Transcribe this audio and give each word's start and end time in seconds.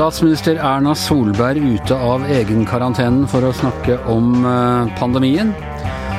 Statsminister 0.00 0.56
Erna 0.56 0.94
Solberg 0.94 1.56
ute 1.56 1.96
av 1.96 2.26
egenkarantenen 2.28 3.24
for 3.28 3.44
å 3.44 3.52
snakke 3.56 3.96
om 4.12 4.44
eh, 4.44 4.90
pandemien. 5.00 5.54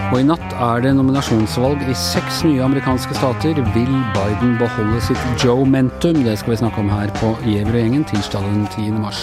Og 0.10 0.20
i 0.20 0.26
natt 0.26 0.56
er 0.58 0.82
det 0.82 0.96
nominasjonsvalg 0.98 1.86
i 1.86 1.94
seks 1.94 2.42
nye 2.48 2.66
amerikanske 2.66 3.14
stater. 3.18 3.62
Vil 3.76 3.94
Biden 4.16 4.58
beholde 4.58 5.02
sitt 5.06 5.46
Joe-mentum? 5.46 6.24
Det 6.26 6.40
skal 6.42 6.56
vi 6.56 6.60
snakke 6.64 6.82
om 6.82 6.90
her 6.90 7.14
på 7.22 7.36
Giæver 7.46 7.78
og 7.78 7.84
gjengen 7.84 8.10
tirsdag 8.10 8.50
den 8.50 8.66
10. 8.74 8.98
mars. 9.02 9.22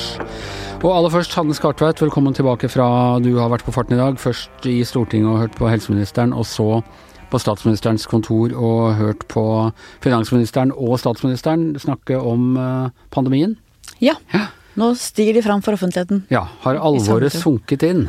Og 0.79 0.92
aller 0.95 1.10
først, 1.10 1.32
Hanne 1.34 1.56
Skartveit, 1.58 1.98
velkommen 1.98 2.36
tilbake 2.36 2.68
fra 2.70 2.84
du 3.18 3.32
har 3.34 3.48
vært 3.50 3.64
på 3.66 3.72
farten 3.74 3.96
i 3.96 3.98
dag. 3.98 4.14
Først 4.22 4.66
i 4.70 4.77
Stortinget 4.86 5.27
og 5.27 5.40
hørt 5.40 5.56
på 5.58 5.66
helseministeren, 5.66 6.30
og 6.30 6.46
så 6.46 6.84
på 7.32 7.40
statsministerens 7.42 8.06
kontor 8.06 8.55
og 8.55 8.95
hørt 8.95 9.24
på 9.27 9.42
finansministeren 10.05 10.70
og 10.70 10.95
statsministeren 11.02 11.72
snakke 11.83 12.20
om 12.22 12.55
eh, 12.62 12.95
pandemien. 13.10 13.56
Ja. 13.98 14.14
Nå 14.78 14.92
stiger 14.95 15.34
de 15.34 15.42
fram 15.42 15.66
for 15.66 15.74
offentligheten. 15.74 16.22
Ja, 16.30 16.45
har 16.62 16.78
alvoret 16.78 17.34
sunket 17.34 17.83
inn? 17.83 18.06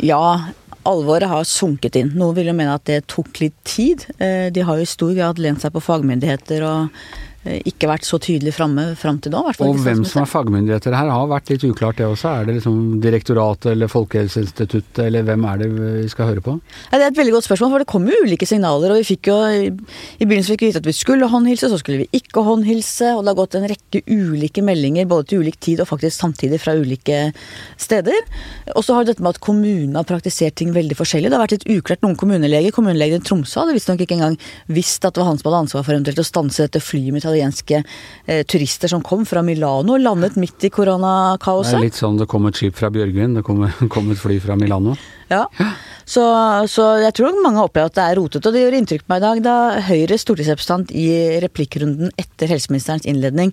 Ja, 0.00 0.48
alvoret 0.88 1.28
har 1.28 1.44
sunket 1.44 2.00
inn. 2.00 2.14
Noen 2.16 2.40
vil 2.40 2.48
jo 2.48 2.56
mene 2.56 2.80
at 2.80 2.88
det 2.88 3.02
tok 3.12 3.36
litt 3.44 3.58
tid. 3.68 4.08
Eh, 4.16 4.48
de 4.48 4.64
har 4.64 4.80
jo 4.80 4.88
i 4.88 4.94
stor 4.96 5.12
grad 5.12 5.44
lent 5.44 5.60
seg 5.60 5.76
på 5.76 5.84
fagmyndigheter 5.84 6.64
og 6.64 7.04
ikke 7.40 7.88
vært 7.88 8.04
så 8.04 8.18
tydelig 8.20 8.52
framme 8.52 8.82
fram 9.00 9.16
til 9.24 9.32
nå. 9.32 9.40
Og 9.64 9.78
hvem 9.80 10.02
som 10.04 10.20
er 10.20 10.28
fagmyndigheter 10.28 10.92
her 10.92 11.08
har 11.08 11.28
vært 11.30 11.48
litt 11.48 11.62
uklart 11.64 11.96
det 11.96 12.04
også. 12.04 12.28
Er 12.28 12.48
det 12.48 12.58
liksom 12.58 12.98
direktoratet 13.00 13.70
eller 13.72 13.88
Folkehelseinstituttet, 13.88 15.00
eller 15.06 15.24
hvem 15.24 15.46
er 15.48 15.62
det 15.62 15.68
vi 15.72 16.10
skal 16.12 16.28
høre 16.28 16.44
på? 16.44 16.58
Ja, 16.90 16.98
det 16.98 17.06
er 17.06 17.14
et 17.14 17.20
veldig 17.20 17.32
godt 17.38 17.48
spørsmål, 17.48 17.72
for 17.72 17.84
det 17.84 17.88
kom 17.88 18.08
jo 18.10 18.18
ulike 18.26 18.48
signaler. 18.48 18.92
Og 18.92 19.00
vi 19.00 19.08
fikk 19.14 19.30
jo 19.32 19.38
i 19.48 19.70
begynnelsen 19.72 20.52
fikk 20.52 20.66
vi 20.66 20.68
vite 20.68 20.82
at 20.82 20.90
vi 20.90 20.96
skulle 20.98 21.30
håndhilse, 21.32 21.70
så 21.72 21.78
skulle 21.80 22.02
vi 22.02 22.20
ikke 22.20 22.44
håndhilse. 22.44 23.14
Og 23.14 23.24
det 23.24 23.32
har 23.32 23.40
gått 23.40 23.56
en 23.56 23.68
rekke 23.72 24.04
ulike 24.04 24.66
meldinger 24.66 25.08
både 25.08 25.30
til 25.32 25.46
ulik 25.46 25.56
tid 25.64 25.80
og 25.80 25.88
faktisk 25.88 26.20
samtidig 26.20 26.60
fra 26.60 26.76
ulike 26.76 27.22
steder. 27.80 28.20
Og 28.76 28.84
så 28.84 28.98
har 28.98 29.08
dette 29.08 29.24
med 29.24 29.38
at 29.38 29.40
kommunene 29.40 29.96
har 29.96 30.08
praktisert 30.08 30.58
ting 30.60 30.76
veldig 30.76 31.00
forskjellig. 31.00 31.32
Det 31.32 31.40
har 31.40 31.46
vært 31.46 31.56
litt 31.56 31.68
uklart. 31.78 32.04
Noen 32.04 32.20
kommuneleger, 32.20 32.76
kommunelegen 32.76 33.24
i 33.24 33.26
Tromsø 33.26 33.64
hadde 33.64 33.78
visstnok 33.78 34.04
ikke 34.04 34.20
engang 34.20 34.36
visst 34.68 35.08
at 35.08 35.16
det 35.16 35.24
var 35.24 35.32
han 35.32 35.40
som 35.40 35.48
hadde 35.48 35.64
ansvar 35.64 35.88
for 35.88 35.96
eventuelt 35.96 36.20
å 36.20 36.28
stanse 36.28 36.68
dette 36.68 36.84
flyet 36.84 37.16
med 37.16 37.24
italienske 37.30 37.82
eh, 38.26 38.42
turister 38.46 38.88
som 38.88 39.02
kom 39.02 39.24
fra 39.26 39.42
Milano, 39.42 39.96
landet 39.96 40.36
midt 40.36 40.64
i 40.64 40.70
koronakaoset. 40.70 41.76
Det 41.76 41.80
er 41.80 41.88
litt 41.88 41.98
sånn 41.98 42.18
det 42.20 42.28
kom 42.30 42.46
et 42.50 42.58
skip 42.58 42.76
fra 42.78 42.90
Bjørgvin, 42.90 43.38
det 43.38 43.46
kom, 43.46 43.64
kom 43.94 44.10
et 44.10 44.20
fly 44.20 44.40
fra 44.42 44.58
Milano. 44.58 44.96
Ja, 45.30 45.44
så, 46.10 46.22
så, 46.66 46.84
jeg 46.98 47.14
tror 47.14 47.36
mange 47.38 47.60
har 47.60 47.68
opplevd 47.68 47.92
at 47.92 47.98
det 47.98 48.04
er 48.04 48.18
rotete. 48.18 48.50
Og 48.50 48.56
det 48.56 48.64
gjør 48.64 48.76
inntrykk 48.80 49.04
på 49.04 49.12
meg 49.12 49.20
i 49.20 49.24
dag 49.24 49.42
da 49.44 49.56
Høyres 49.86 50.24
stortingsrepresentant 50.24 50.90
i 50.90 51.06
replikkrunden 51.44 52.10
etter 52.18 52.50
helseministerens 52.50 53.06
innledning 53.10 53.52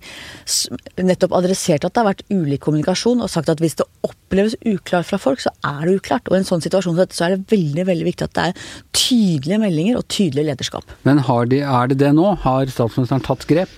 nettopp 0.98 1.36
adresserte 1.38 1.86
at 1.86 1.94
det 1.94 2.02
har 2.02 2.10
vært 2.10 2.24
ulik 2.34 2.64
kommunikasjon, 2.66 3.22
og 3.22 3.30
sagt 3.30 3.52
at 3.54 3.62
hvis 3.62 3.78
det 3.78 3.86
oppleves 4.08 4.58
uklart 4.66 5.10
fra 5.12 5.20
folk, 5.22 5.44
så 5.44 5.54
er 5.62 5.84
det 5.86 6.00
uklart. 6.00 6.26
Og 6.32 6.38
i 6.38 6.42
en 6.42 6.50
sånn 6.50 6.66
situasjon 6.66 6.98
så 7.06 7.28
er 7.28 7.36
det 7.36 7.52
veldig 7.54 7.86
veldig 7.92 8.10
viktig 8.10 8.26
at 8.26 8.38
det 8.40 8.48
er 8.48 8.72
tydelige 8.98 9.62
meldinger 9.62 10.02
og 10.02 10.10
tydelig 10.10 10.50
lederskap. 10.50 10.98
Men 11.06 11.22
de, 11.52 11.62
er 11.62 11.94
det 11.94 12.02
det 12.02 12.16
nå? 12.18 12.32
Har 12.42 12.74
statsministeren 12.74 13.26
tatt 13.28 13.46
grep? 13.50 13.78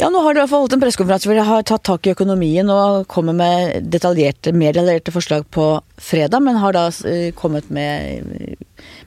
Ja, 0.00 0.08
nå 0.08 0.22
har 0.24 0.32
de 0.32 0.40
i 0.40 0.40
hvert 0.40 0.50
fall 0.50 0.62
holdt 0.64 0.74
en 0.76 0.80
pressekonferanse 0.80 1.28
hvor 1.28 1.36
de 1.36 1.44
har 1.44 1.64
tatt 1.68 1.82
tak 1.84 2.06
i 2.08 2.12
økonomien 2.14 2.68
og 2.72 3.04
kommer 3.12 3.36
med 3.36 3.90
detaljerte, 3.92 4.54
mer 4.56 4.72
detaljerte 4.72 5.12
forslag 5.12 5.44
på 5.52 5.66
fredag, 6.00 6.40
men 6.40 6.60
har 6.62 6.72
da 6.72 6.86
kommet 7.36 7.68
med 7.68 8.24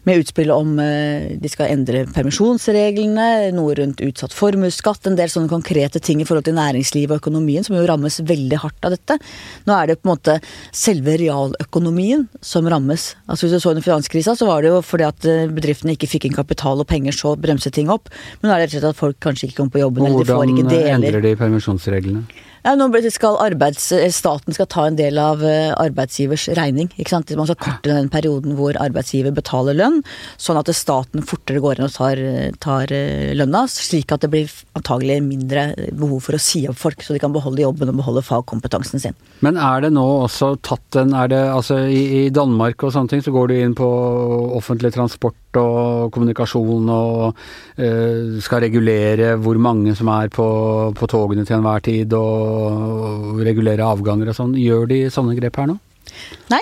med 0.05 0.21
utspill 0.21 0.51
om 0.53 0.77
eh, 0.79 1.35
de 1.41 1.51
skal 1.51 1.71
endre 1.73 2.05
permisjonsreglene, 2.13 3.51
noe 3.55 3.75
rundt 3.79 4.03
utsatt 4.05 4.35
formuesskatt, 4.35 5.09
en 5.09 5.17
del 5.17 5.31
sånne 5.31 5.51
konkrete 5.51 6.01
ting 6.03 6.21
i 6.21 6.27
forhold 6.27 6.47
til 6.47 6.57
næringslivet 6.57 7.15
og 7.15 7.23
økonomien 7.23 7.65
som 7.65 7.77
jo 7.77 7.85
rammes 7.89 8.19
veldig 8.25 8.61
hardt 8.61 8.87
av 8.87 8.95
dette. 8.95 9.19
Nå 9.65 9.75
er 9.75 9.91
det 9.91 9.99
på 10.01 10.09
en 10.09 10.13
måte 10.13 10.37
selve 10.75 11.17
realøkonomien 11.21 12.27
som 12.41 12.69
rammes. 12.69 13.13
Altså 13.25 13.47
Hvis 13.47 13.57
du 13.57 13.63
så 13.63 13.73
under 13.73 13.85
finanskrisa, 13.85 14.35
så 14.37 14.49
var 14.49 14.63
det 14.63 14.73
jo 14.73 14.81
fordi 14.85 15.09
at 15.09 15.29
eh, 15.29 15.45
bedriftene 15.51 15.95
ikke 15.97 16.11
fikk 16.11 16.29
inn 16.29 16.37
kapital 16.37 16.81
og 16.83 16.89
penger, 16.91 17.15
så 17.15 17.35
bremset 17.39 17.75
ting 17.75 17.91
opp. 17.93 18.11
Men 18.41 18.51
nå 18.51 18.55
er 18.55 18.63
det 18.63 18.67
rett 18.67 18.75
og 18.75 18.79
slett 18.79 18.91
at 18.93 19.01
folk 19.01 19.21
kanskje 19.23 19.49
ikke 19.49 19.61
kommer 19.61 19.77
på 19.77 19.85
jobben, 19.85 20.05
eller 20.09 20.25
de 20.25 20.33
får 20.33 20.51
ikke 20.51 20.67
deler. 20.69 20.83
Hvordan 20.85 21.07
endrer 21.09 21.25
de 21.25 21.37
permisjonsreglene? 21.39 22.27
Ja, 22.65 22.71
nå 22.73 22.87
skal 23.13 23.35
arbeids, 23.37 23.91
Staten 24.15 24.55
skal 24.55 24.65
ta 24.65 24.87
en 24.89 24.95
del 24.97 25.19
av 25.21 25.43
eh, 25.45 25.69
arbeidsgivers 25.77 26.47
regning. 26.57 26.87
ikke 26.97 27.11
sant? 27.13 27.29
Man 27.37 27.45
skal 27.45 27.59
korte 27.61 27.91
den 27.91 28.09
perioden 28.09 28.55
hvor 28.57 28.73
arbeidsgiver 28.81 29.35
betaler 29.37 29.77
lønn, 29.77 29.99
sånn 30.41 30.57
at 30.57 30.71
staten 30.73 31.21
fortere 31.21 31.61
går 31.61 31.77
inn 31.77 31.85
og 31.85 31.93
tar, 31.93 32.17
tar 32.65 32.89
eh, 32.89 33.35
lønna, 33.37 33.67
slik 33.69 34.09
at 34.15 34.25
det 34.25 34.31
blir 34.33 34.55
antagelig 34.73 35.19
mindre 35.27 35.67
behov 35.93 36.25
for 36.25 36.39
å 36.39 36.41
si 36.41 36.63
opp 36.65 36.81
folk, 36.81 37.05
så 37.05 37.13
de 37.13 37.21
kan 37.21 37.35
beholde 37.35 37.61
jobben 37.61 37.93
og 37.93 38.01
beholde 38.01 38.25
fagkompetansen 38.25 39.03
sin. 39.03 39.21
Men 39.45 39.61
er 39.61 39.85
det 39.85 39.93
nå 39.93 40.07
også 40.25 40.55
tatt 40.65 40.97
en 41.03 41.13
er 41.13 41.29
det, 41.35 41.43
altså 41.53 41.83
i, 41.85 42.01
i 42.23 42.27
Danmark 42.33 42.81
og 42.81 42.97
sånne 42.97 43.13
ting, 43.13 43.21
så 43.21 43.35
går 43.35 43.53
du 43.53 43.59
inn 43.59 43.77
på 43.77 43.91
offentlig 44.57 44.95
transport 44.97 45.37
og 45.61 46.11
kommunikasjon 46.15 46.91
og 46.93 47.23
uh, 47.31 48.37
skal 48.43 48.63
regulere 48.65 49.33
hvor 49.41 49.59
mange 49.61 49.95
som 49.97 50.11
er 50.13 50.31
på, 50.33 50.47
på 50.97 51.09
togene 51.11 51.45
til 51.47 51.59
enhver 51.59 51.83
tid, 51.85 52.13
og 52.17 53.41
regulere 53.45 53.87
avganger 53.87 54.31
og 54.31 54.39
sånn. 54.39 54.55
Gjør 54.59 54.89
de 54.91 55.03
sånne 55.13 55.37
grep 55.37 55.61
her 55.61 55.71
nå? 55.71 55.79
Nei, 56.53 56.61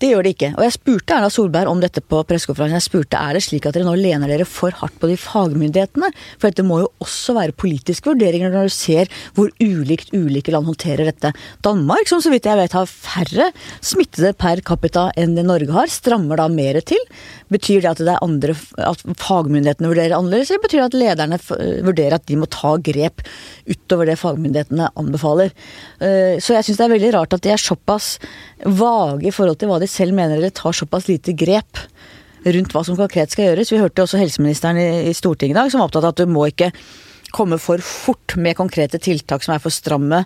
det 0.00 0.08
gjør 0.14 0.24
det 0.24 0.30
ikke. 0.34 0.48
Og 0.56 0.64
jeg 0.64 0.74
spurte 0.78 1.16
Erna 1.16 1.28
Solberg 1.32 1.68
om 1.68 1.80
dette 1.82 2.00
på 2.00 2.22
pressekonferansen. 2.24 2.78
Jeg 2.78 2.86
spurte 2.86 3.20
er 3.20 3.36
det 3.36 3.42
slik 3.44 3.66
at 3.68 3.76
dere 3.76 3.84
nå 3.84 3.92
lener 4.00 4.30
dere 4.32 4.46
for 4.48 4.72
hardt 4.80 4.96
på 5.00 5.10
de 5.10 5.16
fagmyndighetene? 5.20 6.08
For 6.40 6.48
dette 6.48 6.64
må 6.64 6.78
jo 6.80 6.88
også 7.04 7.34
være 7.36 7.56
politiske 7.60 8.08
vurderinger 8.08 8.54
når 8.54 8.70
du 8.70 8.74
ser 8.74 9.10
hvor 9.36 9.50
ulikt 9.60 10.14
ulike 10.16 10.54
land 10.54 10.70
håndterer 10.70 11.10
dette. 11.10 11.34
Danmark, 11.66 12.08
som 12.08 12.22
så 12.24 12.32
vidt 12.32 12.48
jeg 12.48 12.56
vet 12.56 12.76
har 12.78 12.88
færre 12.88 13.50
smittede 13.84 14.32
per 14.40 14.62
capita 14.64 15.10
enn 15.20 15.36
det 15.36 15.44
Norge 15.48 15.68
har, 15.76 15.92
strammer 15.92 16.40
da 16.40 16.48
mer 16.48 16.80
til. 16.80 17.04
Betyr 17.52 17.84
det 17.84 17.92
at 17.92 18.00
det 18.00 18.14
er 18.14 18.24
andre, 18.24 18.56
at 18.80 19.04
fagmyndighetene 19.20 19.92
vurderer 19.92 20.16
annerledes, 20.16 20.54
eller 20.54 20.64
betyr 20.64 20.80
det 20.80 20.88
at 20.88 20.98
lederne 21.02 21.40
vurderer 21.84 22.16
at 22.16 22.24
de 22.30 22.40
må 22.40 22.48
ta 22.48 22.72
grep 22.80 23.20
utover 23.68 24.08
det 24.08 24.16
fagmyndighetene 24.22 24.88
anbefaler? 24.96 25.52
Eh, 26.00 26.40
så 26.40 26.56
jeg 26.56 26.70
syns 26.70 26.80
det 26.80 26.88
er 26.88 26.96
veldig 26.96 27.14
rart 27.18 27.36
at 27.36 27.44
de 27.44 27.52
er 27.52 27.60
såpass 27.60 28.14
vage 28.64 29.28
i 29.28 29.34
forhold 29.34 29.60
til 29.60 29.68
hva 29.68 29.80
de 29.82 29.89
selv 29.90 30.16
mener 30.16 30.40
dere 30.40 30.54
tar 30.54 30.76
såpass 30.76 31.08
lite 31.10 31.34
grep 31.38 31.84
rundt 32.44 32.72
hva 32.72 32.82
som 32.86 32.96
konkret 32.98 33.32
skal 33.32 33.50
gjøres. 33.50 33.72
Vi 33.72 33.80
hørte 33.80 34.04
også 34.04 34.20
helseministeren 34.20 34.80
i, 34.80 35.14
Stortinget 35.16 35.56
i 35.56 35.60
dag 35.60 35.72
som 35.72 35.82
var 35.82 35.90
opptatt 35.90 36.06
av 36.06 36.14
at 36.14 36.22
du 36.22 36.30
må 36.30 36.46
ikke 36.48 36.70
komme 37.30 37.60
for 37.62 37.82
fort 37.84 38.34
med 38.40 38.56
konkrete 38.58 38.98
tiltak 39.02 39.44
som 39.44 39.54
er 39.54 39.62
for 39.62 39.74
stramme, 39.74 40.24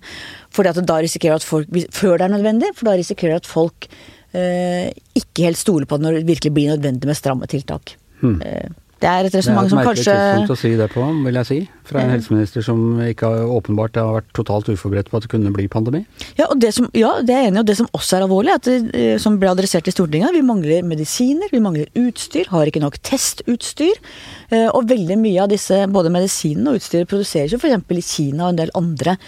fordi 0.54 0.70
at 0.70 0.80
da 0.88 1.00
risikerer 1.04 1.36
at 1.36 1.44
folk, 1.44 1.68
før 1.92 2.16
det 2.16 2.28
er 2.28 2.32
nødvendig, 2.32 2.70
for 2.78 2.88
da 2.88 2.94
risikerer 2.96 3.42
at 3.42 3.48
folk 3.48 3.88
eh, 4.32 4.88
ikke 5.18 5.50
helt 5.50 5.60
stoler 5.60 5.90
på 5.90 5.98
det 5.98 6.06
når 6.06 6.16
det 6.20 6.30
virkelig 6.30 6.54
blir 6.56 6.72
nødvendig 6.72 7.10
med 7.10 7.18
stramme 7.18 7.50
tiltak. 7.50 7.96
Hmm. 8.22 8.38
Eh, 8.40 8.72
det 9.04 9.10
er 9.10 9.28
et 9.28 9.34
resonnement 9.36 9.68
som 9.68 9.82
kanskje 9.84 10.04
Det 10.06 10.14
er 10.14 10.16
et 10.16 10.24
merkelig 10.24 10.46
tidspunkt 10.46 10.54
å 10.54 10.60
si 10.62 10.72
det 10.78 10.88
på, 10.94 11.06
vil 11.26 11.38
jeg 11.40 11.48
si. 11.50 11.58
Fra 11.84 12.00
en 12.00 12.12
helseminister 12.14 12.64
som 12.64 12.96
ikke 13.04 13.28
har, 13.28 13.42
åpenbart 13.58 13.98
har 14.00 14.14
vært 14.16 14.30
totalt 14.36 14.70
uforberedt 14.72 15.10
på 15.12 15.18
at 15.18 15.26
det 15.26 15.30
kunne 15.34 15.52
bli 15.52 15.66
pandemi. 15.68 16.00
Ja, 16.38 16.46
og 16.48 16.56
det 16.62 16.70
som, 16.76 16.86
ja, 16.96 17.10
det 17.20 17.34
er 17.36 17.48
enig. 17.50 17.60
Og 17.60 17.68
det 17.68 17.76
som 17.76 17.90
også 17.92 18.16
er 18.16 18.24
alvorlig, 18.24 18.54
at 18.56 18.68
det, 18.68 18.76
eh, 18.96 19.16
som 19.20 19.36
ble 19.40 19.50
adressert 19.52 19.90
i 19.90 19.92
Stortinget, 19.92 20.32
vi 20.32 20.40
mangler 20.46 20.86
medisiner, 20.88 21.50
vi 21.52 21.60
mangler 21.60 21.90
utstyr, 22.00 22.48
har 22.54 22.70
ikke 22.70 22.80
nok 22.80 22.96
testutstyr. 23.04 24.00
Eh, 24.48 24.70
og 24.70 24.88
veldig 24.88 25.18
mye 25.20 25.42
av 25.44 25.50
disse, 25.52 25.82
både 25.92 26.12
medisinene 26.14 26.72
og 26.72 26.80
utstyret, 26.80 27.10
produseres 27.10 27.52
jo 27.52 27.60
f.eks. 27.60 27.84
i 27.84 28.06
Kina 28.06 28.46
og 28.46 28.54
en 28.54 28.62
del 28.62 28.72
andre 28.80 29.18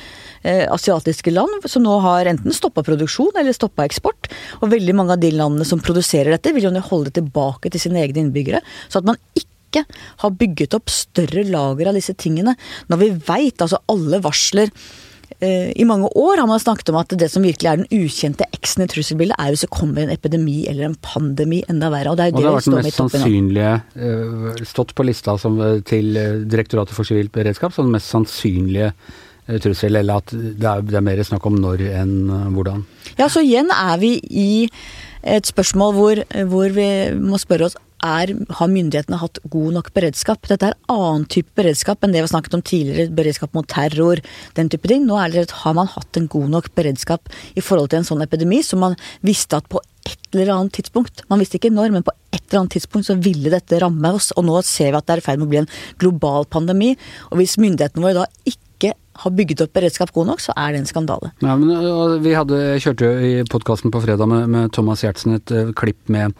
eh, 0.41 0.65
asiatiske 0.73 1.35
land, 1.35 1.67
som 1.69 1.85
nå 1.85 1.99
har 2.07 2.31
enten 2.31 2.57
stoppa 2.57 2.85
produksjon 2.87 3.37
eller 3.37 3.57
stoppa 3.57 3.85
eksport. 3.85 4.31
Og 4.63 4.73
veldig 4.73 4.97
mange 4.97 5.13
av 5.17 5.21
de 5.21 5.35
landene 5.35 5.69
som 5.69 5.83
produserer 5.85 6.33
dette, 6.33 6.55
vil 6.57 6.71
jo 6.71 6.73
holde 6.89 7.11
det 7.11 7.21
tilbake 7.21 7.69
til 7.73 7.85
sine 7.85 8.01
egne 8.01 8.25
innbyggere. 8.25 8.65
Så 8.89 9.03
at 9.03 9.13
man 9.13 9.21
ikke 9.37 9.53
ikke 9.77 10.05
har 10.23 10.39
bygget 10.39 10.77
opp 10.79 10.93
større 10.93 11.45
lager 11.49 11.91
av 11.91 11.99
disse 11.99 12.15
tingene. 12.19 12.57
Når 12.91 13.03
vi 13.03 13.11
veit, 13.27 13.61
altså 13.61 13.81
alle 13.93 14.21
varsler 14.25 14.73
eh, 15.41 15.73
i 15.77 15.87
mange 15.89 16.11
år 16.17 16.43
har 16.43 16.49
man 16.51 16.63
snakket 16.63 16.93
om 16.93 17.01
at 17.01 17.15
det 17.19 17.29
som 17.33 17.45
virkelig 17.47 17.71
er 17.71 17.83
den 17.83 18.05
ukjente 18.07 18.49
X-en 18.61 18.87
i 18.87 18.91
trusselbildet, 18.91 19.37
er 19.39 19.53
hvis 19.53 19.67
det 19.67 19.73
kommer 19.75 20.05
en 20.05 20.15
epidemi 20.15 20.59
eller 20.71 20.89
en 20.89 20.99
pandemi 21.05 21.63
enda 21.71 21.91
verre. 21.93 22.13
Og 22.13 22.19
det 22.19 22.27
er 22.27 22.33
jo 22.33 22.37
det, 22.37 22.43
det 22.43 22.51
har 22.51 22.59
vært 22.59 22.73
den 22.73 22.89
mest 22.89 23.03
sannsynlige 23.03 23.77
eh, 23.95 24.67
stått 24.73 24.97
på 24.97 25.07
lista 25.07 25.39
som, 25.41 25.63
til 25.89 26.13
Direktoratet 26.47 26.97
for 26.97 27.09
sivilt 27.09 27.35
beredskap 27.35 27.75
som 27.77 27.89
den 27.89 27.99
mest 27.99 28.13
sannsynlige 28.13 28.93
trussel, 29.63 29.95
eller 29.95 30.19
at 30.19 30.33
det 30.35 30.67
er, 30.67 30.81
det 30.83 30.97
er 30.99 31.05
mer 31.07 31.21
snakk 31.23 31.45
om 31.47 31.55
når 31.63 31.85
enn 32.01 32.17
hvordan? 32.51 32.81
Ja, 33.15 33.29
så 33.31 33.45
igjen 33.47 33.71
er 33.71 34.01
vi 34.03 34.17
i 34.27 34.49
et 35.27 35.47
spørsmål 35.47 35.95
hvor, 35.95 36.23
hvor 36.51 36.75
vi 36.75 36.89
må 37.15 37.39
spørre 37.39 37.69
oss 37.69 37.77
er, 38.05 38.33
har 38.59 38.71
myndighetene 38.71 39.21
hatt 39.21 39.41
god 39.53 39.77
nok 39.79 39.91
beredskap? 39.97 40.47
Dette 40.51 40.71
er 40.71 40.79
annen 40.93 41.27
type 41.33 41.55
beredskap 41.59 42.05
enn 42.05 42.15
det 42.15 42.21
vi 42.21 42.27
har 42.27 42.33
snakket 42.35 42.59
om 42.59 42.65
tidligere, 42.67 43.15
beredskap 43.17 43.57
mot 43.57 43.69
terror, 43.71 44.23
den 44.59 44.71
type 44.73 44.91
ting. 44.91 45.07
Nå 45.09 45.19
er 45.21 45.33
det, 45.33 45.47
har 45.65 45.77
man 45.79 45.91
hatt 45.93 46.21
en 46.21 46.29
god 46.33 46.53
nok 46.53 46.73
beredskap 46.79 47.33
i 47.57 47.65
forhold 47.65 47.93
til 47.93 48.03
en 48.03 48.09
sånn 48.09 48.25
epidemi, 48.25 48.63
som 48.67 48.83
man 48.85 48.99
visste 49.27 49.61
at 49.61 49.69
på 49.73 49.83
et 50.07 50.29
eller 50.35 50.53
annet 50.55 50.77
tidspunkt, 50.77 51.25
man 51.31 51.41
visste 51.43 51.59
ikke 51.59 51.73
når, 51.75 51.95
men 51.95 52.07
på 52.07 52.15
et 52.31 52.43
eller 52.45 52.63
annet 52.63 52.77
tidspunkt 52.77 53.09
så 53.09 53.17
ville 53.19 53.51
dette 53.53 53.81
ramme 53.83 54.13
oss. 54.15 54.31
Og 54.37 54.47
nå 54.47 54.61
ser 54.67 54.93
vi 54.93 55.01
at 55.01 55.09
det 55.09 55.17
er 55.17 55.25
i 55.25 55.27
ferd 55.27 55.41
med 55.41 55.49
å 55.49 55.55
bli 55.55 55.63
en 55.65 55.73
global 56.03 56.47
pandemi. 56.51 56.93
Og 57.33 57.41
hvis 57.41 57.59
myndighetene 57.63 58.05
våre 58.05 58.23
da 58.23 58.27
ikke 58.45 58.93
har 59.23 59.33
bygget 59.33 59.65
opp 59.65 59.75
beredskap 59.77 60.13
god 60.15 60.31
nok, 60.33 60.43
så 60.45 60.55
er 60.61 60.75
det 60.75 60.83
en 60.83 60.89
skandale. 60.91 61.33
Ja, 61.41 61.57
men 61.57 62.23
Vi 62.23 62.37
hadde, 62.37 62.61
kjørte 62.83 63.09
jo 63.09 63.29
i 63.31 63.35
podkasten 63.49 63.93
på 63.95 64.03
fredag 64.05 64.29
med, 64.31 64.49
med 64.53 64.73
Thomas 64.77 65.03
Giertsen 65.05 65.39
et 65.39 65.53
uh, 65.55 65.73
klipp 65.77 66.13
med 66.13 66.37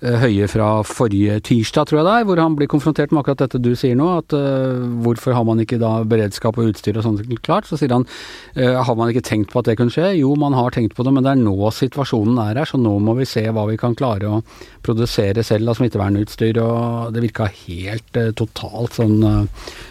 Høie 0.00 0.46
fra 0.48 0.68
forrige 0.86 1.38
tirsdag, 1.44 1.88
tror 1.88 2.00
jeg 2.00 2.06
det 2.06 2.12
er, 2.16 2.26
hvor 2.28 2.40
han 2.40 2.54
blir 2.56 2.70
konfrontert 2.72 3.12
med 3.12 3.20
akkurat 3.20 3.42
dette 3.42 3.60
du 3.60 3.74
sier 3.76 3.98
nå. 3.98 4.06
At 4.22 4.32
uh, 4.32 4.80
hvorfor 5.04 5.36
har 5.36 5.44
man 5.48 5.60
ikke 5.60 5.80
da 5.82 5.98
beredskap 6.08 6.56
og 6.60 6.70
utstyr 6.72 6.96
og 6.96 7.04
sånt 7.04 7.20
klart? 7.44 7.68
Så 7.68 7.76
sier 7.80 7.92
han 7.92 8.06
har 8.56 8.96
man 8.96 9.10
ikke 9.12 9.24
tenkt 9.26 9.52
på 9.52 9.60
at 9.60 9.68
det 9.68 9.76
kunne 9.78 9.92
skje? 9.92 10.12
Jo, 10.18 10.32
man 10.40 10.56
har 10.56 10.72
tenkt 10.74 10.96
på 10.96 11.04
det, 11.06 11.12
men 11.14 11.24
det 11.24 11.34
er 11.34 11.42
nå 11.42 11.70
situasjonen 11.74 12.38
er 12.42 12.62
her, 12.62 12.68
så 12.68 12.80
nå 12.80 12.96
må 13.02 13.14
vi 13.18 13.28
se 13.28 13.44
hva 13.52 13.66
vi 13.68 13.76
kan 13.80 13.96
klare 13.98 14.30
å 14.30 14.40
produsere 14.84 15.44
selv 15.46 15.70
av 15.70 15.78
smittevernutstyr. 15.78 16.60
Og 16.64 17.12
det 17.14 17.24
virka 17.26 17.50
helt 17.66 18.20
totalt 18.38 18.96
sånn 18.98 19.20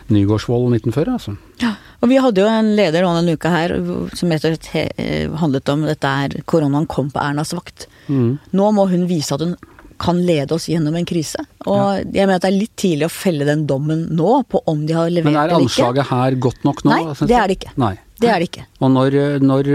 Nygårdsvold 0.09 0.73
1940, 0.79 1.13
altså. 1.19 1.37
Ja. 1.61 1.75
Og 1.99 2.07
vi 2.11 2.19
hadde 2.21 2.43
jo 2.43 2.47
en 2.47 2.71
leder 2.77 3.03
nå 3.03 3.11
denne 3.17 3.35
uka 3.35 3.51
her 3.51 3.73
som 4.15 4.31
rett 4.31 4.45
og 4.47 4.55
slett 4.55 4.95
eh, 4.95 5.27
handlet 5.41 5.71
om 5.73 5.83
dette 5.87 6.11
er 6.23 6.37
koronaen 6.47 6.87
kom 6.89 7.09
på 7.11 7.19
Ernas 7.19 7.51
vakt. 7.55 7.89
Mm. 8.07 8.37
Nå 8.55 8.69
må 8.75 8.87
hun 8.91 9.03
vise 9.09 9.35
at 9.35 9.43
hun 9.43 9.57
kan 9.99 10.19
lede 10.25 10.55
oss 10.55 10.67
gjennom 10.71 10.95
en 10.95 11.07
krise. 11.07 11.43
Og 11.67 11.77
ja. 11.77 12.03
jeg 12.03 12.27
mener 12.27 12.39
at 12.39 12.45
det 12.45 12.51
er 12.51 12.57
litt 12.57 12.75
tidlig 12.79 13.07
å 13.09 13.13
felle 13.13 13.47
den 13.47 13.65
dommen 13.69 14.05
nå 14.15 14.39
på 14.49 14.61
om 14.71 14.85
de 14.87 14.95
har 14.95 15.11
levert 15.11 15.33
eller 15.33 15.45
ikke. 15.45 15.49
Men 15.49 15.59
er 15.59 15.63
anslaget 15.63 16.09
her 16.11 16.37
godt 16.47 16.67
nok 16.67 16.83
nå? 16.85 16.93
Nei, 16.93 17.17
det 17.19 17.37
er 17.37 17.51
det 17.51 17.59
ikke. 17.59 17.73
Nei. 17.81 17.93
Det 18.19 18.27
er 18.27 18.41
det 18.41 18.49
ikke. 18.49 18.65
Og 18.83 18.91
når, 18.91 19.15
når, 19.39 19.69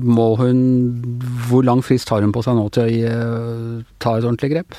må 0.00 0.30
hun 0.40 0.62
Hvor 1.50 1.66
lang 1.68 1.82
frist 1.84 2.08
har 2.08 2.24
hun 2.24 2.32
på 2.32 2.40
seg 2.44 2.56
nå 2.56 2.64
til 2.72 2.86
å 2.86 3.10
eh, 3.10 3.82
ta 4.00 4.16
et 4.16 4.24
ordentlig 4.24 4.54
grep? 4.54 4.78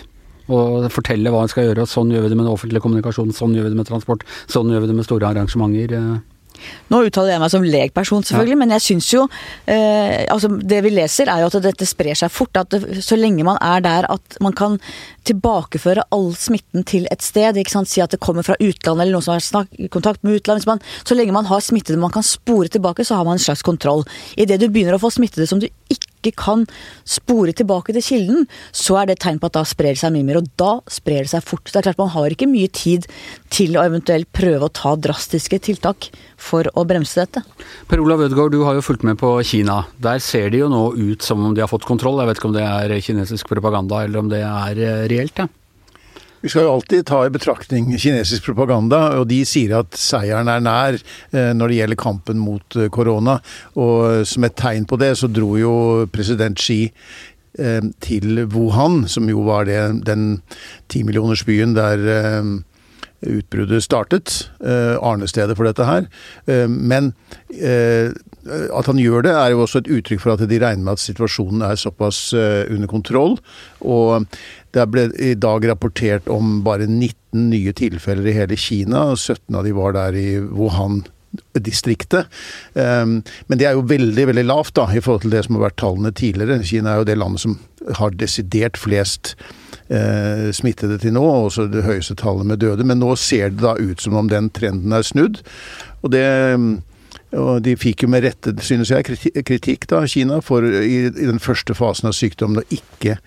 Og 0.54 0.90
fortelle 0.92 1.32
hva 1.32 1.46
hun 1.46 1.52
skal 1.52 1.70
gjøre. 1.70 1.86
Sånn 1.88 2.12
gjør 2.12 2.26
vi 2.26 2.34
det 2.34 2.40
med 2.40 2.50
offentlig 2.52 2.82
kommunikasjon, 2.84 3.32
sånn 3.36 3.54
gjør 3.56 3.70
vi 3.70 3.76
det 3.76 3.80
med 3.80 3.88
transport, 3.88 4.26
sånn 4.52 4.74
gjør 4.74 4.84
vi 4.84 4.90
det 4.90 4.98
med 4.98 5.08
store 5.08 5.30
arrangementer. 5.30 5.94
Nå 6.92 7.02
uttaler 7.08 7.36
jeg 7.36 7.44
meg 7.44 7.52
som 7.54 7.66
legperson, 7.66 8.26
selvfølgelig, 8.28 8.58
ja. 8.58 8.62
men 8.62 8.76
jeg 8.76 8.86
syns 8.88 9.10
jo 9.14 9.24
eh, 9.70 10.24
altså 10.32 10.52
Det 10.60 10.82
vi 10.86 10.94
leser, 10.94 11.32
er 11.32 11.44
jo 11.44 11.50
at 11.50 11.58
dette 11.66 11.88
sprer 11.90 12.18
seg 12.18 12.32
fort. 12.34 12.56
At 12.60 12.74
det, 12.74 13.02
så 13.06 13.18
lenge 13.20 13.46
man 13.48 13.60
er 13.64 13.84
der 13.84 14.08
at 14.12 14.38
man 14.44 14.56
kan 14.58 14.78
tilbakeføre 15.28 16.06
all 16.14 16.32
smitten 16.36 16.86
til 16.88 17.08
et 17.14 17.24
sted, 17.24 17.58
ikke 17.58 17.74
sant, 17.74 17.92
si 17.92 18.04
at 18.04 18.14
det 18.14 18.22
kommer 18.24 18.46
fra 18.46 18.58
utlandet 18.60 19.06
eller 19.06 19.18
noen 19.18 19.26
som 19.26 19.36
har 19.38 19.44
snakk, 19.44 19.76
kontakt 19.94 20.24
med 20.24 20.42
utlandet 20.42 20.68
man, 20.70 20.84
Så 21.08 21.16
lenge 21.18 21.36
man 21.36 21.48
har 21.50 21.64
smittede 21.64 22.00
man 22.00 22.14
kan 22.14 22.26
spore 22.26 22.72
tilbake, 22.72 23.06
så 23.06 23.20
har 23.20 23.28
man 23.28 23.40
en 23.40 23.46
slags 23.46 23.64
kontroll. 23.66 24.04
Idet 24.38 24.60
du 24.62 24.70
begynner 24.70 24.98
å 24.98 25.04
få 25.04 25.14
smittede 25.14 25.48
som 25.50 25.62
du 25.64 25.70
ikke 25.92 26.13
ikke 26.24 26.44
kan 26.46 26.66
spore 27.06 27.54
tilbake 27.56 27.96
til 27.96 28.06
kilden, 28.06 28.48
så 28.72 29.02
er 29.02 29.10
det 29.10 29.18
et 29.18 29.26
tegn 29.28 29.42
på 29.42 29.52
at 29.52 29.58
da 29.60 29.66
sprer 29.68 29.94
det 29.94 30.02
seg 30.02 30.16
mye 30.16 30.28
mer. 30.28 30.42
Og 30.42 30.50
da 30.60 30.72
sprer 30.92 31.26
det 31.26 31.34
seg 31.34 31.46
fort. 31.46 31.68
Det 31.70 31.82
er 31.82 31.88
klart 31.90 32.02
Man 32.02 32.14
har 32.16 32.34
ikke 32.34 32.50
mye 32.50 32.72
tid 32.74 33.08
til 33.54 33.78
å 33.78 33.86
eventuelt 33.86 34.30
prøve 34.36 34.68
å 34.68 34.74
ta 34.74 34.96
drastiske 35.00 35.60
tiltak 35.68 36.10
for 36.42 36.68
å 36.74 36.86
bremse 36.88 37.20
dette. 37.22 37.44
Per 37.90 38.02
Olav 38.04 38.26
Ødegaard, 38.26 38.56
du 38.56 38.64
har 38.68 38.78
jo 38.78 38.86
fulgt 38.86 39.06
med 39.08 39.20
på 39.22 39.36
Kina. 39.48 39.84
Der 40.02 40.22
ser 40.24 40.50
det 40.54 40.64
jo 40.64 40.72
nå 40.72 40.86
ut 40.98 41.26
som 41.26 41.44
om 41.44 41.56
de 41.56 41.64
har 41.64 41.72
fått 41.72 41.88
kontroll. 41.88 42.20
Jeg 42.22 42.32
vet 42.32 42.42
ikke 42.42 42.52
om 42.52 42.58
det 42.58 42.68
er 42.68 42.96
kinesisk 43.04 43.52
propaganda 43.52 44.04
eller 44.06 44.24
om 44.24 44.32
det 44.32 44.42
er 44.44 44.80
eh, 44.80 45.04
reelt? 45.12 45.44
Ja. 45.44 45.50
Vi 46.44 46.50
skal 46.52 46.66
jo 46.66 46.74
alltid 46.74 47.06
ta 47.08 47.22
i 47.24 47.32
betraktning 47.32 47.86
kinesisk 47.96 48.50
propaganda, 48.50 48.98
og 49.16 49.30
de 49.30 49.38
sier 49.48 49.78
at 49.78 49.96
seieren 49.96 50.50
er 50.52 50.64
nær 50.64 50.98
eh, 51.00 51.54
når 51.56 51.72
det 51.72 51.78
gjelder 51.78 52.00
kampen 52.02 52.42
mot 52.44 52.76
eh, 52.76 52.90
korona. 52.92 53.38
Og 53.80 54.28
som 54.28 54.44
et 54.44 54.58
tegn 54.60 54.84
på 54.90 55.00
det, 55.00 55.14
så 55.16 55.30
dro 55.32 55.54
jo 55.56 55.72
president 56.12 56.60
Xi 56.60 56.82
eh, 56.84 57.80
til 58.04 58.44
Wuhan, 58.52 59.06
som 59.08 59.32
jo 59.32 59.46
var 59.48 59.72
det, 59.72 59.80
den 60.04 60.42
timillionersbyen 60.92 61.78
der 61.80 62.04
utbruddet 63.24 63.86
startet. 63.86 64.36
Arnestedet 64.60 65.56
for 65.56 65.64
dette 65.64 65.88
her. 65.88 66.10
Men 66.68 67.14
at 68.44 68.90
han 68.90 69.00
gjør 69.00 69.24
det, 69.28 69.34
er 69.38 69.54
jo 69.54 69.64
også 69.64 69.84
et 69.84 69.90
uttrykk 69.98 70.22
for 70.24 70.36
at 70.36 70.44
de 70.50 70.60
regner 70.60 70.84
med 70.84 70.98
at 70.98 71.04
situasjonen 71.04 71.64
er 71.66 71.80
såpass 71.80 72.34
under 72.36 72.90
kontroll. 72.92 73.38
Og 73.80 74.28
det 74.76 74.86
ble 74.92 75.08
i 75.22 75.34
dag 75.40 75.66
rapportert 75.70 76.30
om 76.32 76.62
bare 76.66 76.90
19 76.90 77.50
nye 77.52 77.74
tilfeller 77.78 78.30
i 78.30 78.38
hele 78.38 78.60
Kina. 78.60 79.10
og 79.14 79.18
17 79.18 79.56
av 79.56 79.68
de 79.68 79.76
var 79.78 79.96
der 79.96 80.18
i 80.20 80.30
Wuhan 80.40 81.04
distriktet. 81.58 82.30
Um, 82.74 83.24
men 83.48 83.58
det 83.58 83.66
er 83.66 83.78
jo 83.78 83.88
veldig 83.90 84.28
veldig 84.30 84.46
lavt 84.46 84.76
da, 84.78 84.86
i 84.94 85.02
forhold 85.02 85.26
til 85.26 85.34
det 85.34 85.44
som 85.46 85.58
har 85.58 85.68
vært 85.68 85.80
tallene 85.82 86.14
tidligere. 86.14 86.62
Kina 86.68 86.94
er 86.94 87.02
jo 87.02 87.10
det 87.10 87.18
landet 87.18 87.42
som 87.46 87.58
har 88.00 88.16
desidert 88.18 88.78
flest 88.80 89.36
smittede 90.56 90.96
til 90.98 91.14
nå, 91.14 91.22
og 91.22 91.50
også 91.50 91.68
det 91.70 91.84
høyeste 91.86 92.16
tallet 92.18 92.48
med 92.50 92.62
døde. 92.64 92.86
Men 92.88 93.02
nå 93.04 93.12
ser 93.20 93.52
det 93.52 93.62
da 93.62 93.76
ut 93.78 94.02
som 94.02 94.16
om 94.18 94.30
den 94.32 94.48
trenden 94.56 94.96
er 94.96 95.04
snudd. 95.06 95.42
Og 96.02 96.14
det 96.16 96.24
og 97.40 97.64
de 97.66 97.76
fikk 97.80 98.06
jo 98.06 98.12
med 98.14 98.26
rette, 98.28 98.54
synes 98.66 98.92
jeg, 98.94 99.06
kritikk 99.48 99.88
da, 99.92 100.04
Kina 100.10 100.40
for 100.46 100.66
i, 100.66 101.08
i 101.08 101.30
den 101.30 101.42
første 101.42 101.76
fasen 101.78 102.12
av 102.12 102.18
sykdommen 102.18 102.62
å 102.62 102.68
ikke 102.74 103.18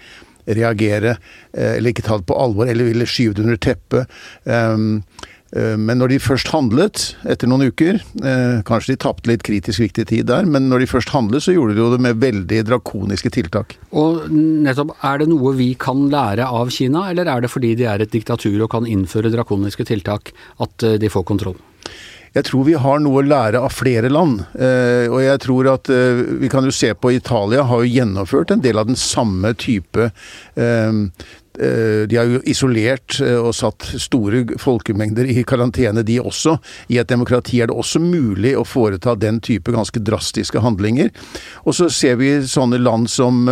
reagere, 0.46 1.16
eh, 1.52 1.76
eller 1.76 1.90
ikke 1.90 2.06
ta 2.06 2.20
det 2.20 2.28
på 2.28 2.36
alvor, 2.38 2.68
eller 2.70 2.86
ville 2.86 3.08
skyve 3.08 3.36
det 3.36 3.46
under 3.46 3.58
teppet. 3.58 4.20
Eh, 4.44 4.76
men 5.56 6.00
når 6.00 6.10
de 6.10 6.16
først 6.20 6.50
handlet, 6.50 7.02
etter 7.30 7.48
noen 7.48 7.70
uker 7.70 7.94
eh, 7.96 8.56
Kanskje 8.66 8.90
de 8.92 8.96
tapte 9.00 9.30
litt 9.30 9.44
kritisk 9.46 9.78
viktig 9.84 10.04
tid 10.10 10.26
der, 10.28 10.44
men 10.44 10.66
når 10.68 10.82
de 10.82 10.88
først 10.90 11.12
handlet, 11.14 11.44
så 11.46 11.54
gjorde 11.54 11.76
de 11.78 11.86
det 11.94 12.00
med 12.02 12.18
veldig 12.20 12.58
drakoniske 12.66 13.30
tiltak. 13.32 13.76
Og 13.94 14.26
nettopp, 14.34 14.96
Er 15.06 15.22
det 15.22 15.30
noe 15.30 15.54
vi 15.56 15.70
kan 15.78 16.08
lære 16.12 16.50
av 16.50 16.74
Kina, 16.74 17.06
eller 17.12 17.30
er 17.30 17.46
det 17.46 17.52
fordi 17.54 17.76
de 17.78 17.86
er 17.88 18.02
et 18.02 18.12
diktatur 18.12 18.58
og 18.58 18.72
kan 18.74 18.90
innføre 18.90 19.32
drakoniske 19.32 19.86
tiltak 19.86 20.34
at 20.66 20.90
de 21.00 21.14
får 21.14 21.24
kontroll? 21.30 21.56
Jeg 22.36 22.44
tror 22.50 22.66
vi 22.68 22.76
har 22.76 23.00
noe 23.00 23.22
å 23.22 23.24
lære 23.24 23.62
av 23.64 23.72
flere 23.72 24.10
land. 24.12 24.42
Eh, 24.60 25.08
og 25.08 25.22
jeg 25.24 25.40
tror 25.46 25.70
at 25.72 25.88
eh, 25.92 26.20
Vi 26.42 26.50
kan 26.52 26.66
jo 26.68 26.74
se 26.74 26.92
på 26.92 27.14
Italia 27.16 27.64
har 27.64 27.80
jo 27.82 27.94
gjennomført 27.94 28.52
en 28.52 28.64
del 28.64 28.80
av 28.80 28.90
den 28.90 28.98
samme 29.00 29.54
type 29.56 30.10
eh, 30.10 30.92
de 31.56 32.18
har 32.18 32.28
jo 32.28 32.42
isolert 32.44 33.14
og 33.24 33.54
satt 33.56 33.86
store 33.96 34.42
folkemengder 34.60 35.24
i 35.32 35.40
karantene, 35.48 36.02
de 36.04 36.18
også. 36.20 36.58
I 36.92 36.98
et 37.00 37.08
demokrati 37.08 37.62
er 37.64 37.70
det 37.70 37.78
også 37.80 37.96
mulig 38.04 38.52
å 38.60 38.66
foreta 38.68 39.14
den 39.16 39.38
type 39.40 39.72
ganske 39.72 40.02
drastiske 40.04 40.60
handlinger. 40.60 41.08
Og 41.64 41.78
så 41.78 41.88
ser 41.88 42.20
vi 42.20 42.34
sånne 42.44 42.76
land 42.84 43.08
som 43.08 43.48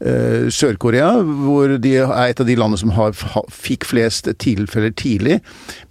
Sør-Korea, 0.00 1.10
hvor 1.44 1.74
de 1.82 1.90
er 2.00 2.12
et 2.30 2.40
av 2.40 2.48
de 2.48 2.56
landene 2.56 2.80
som 2.80 2.92
har, 2.96 3.12
fikk 3.52 3.84
flest 3.90 4.30
tilfeller 4.40 4.94
tidlig. 4.96 5.40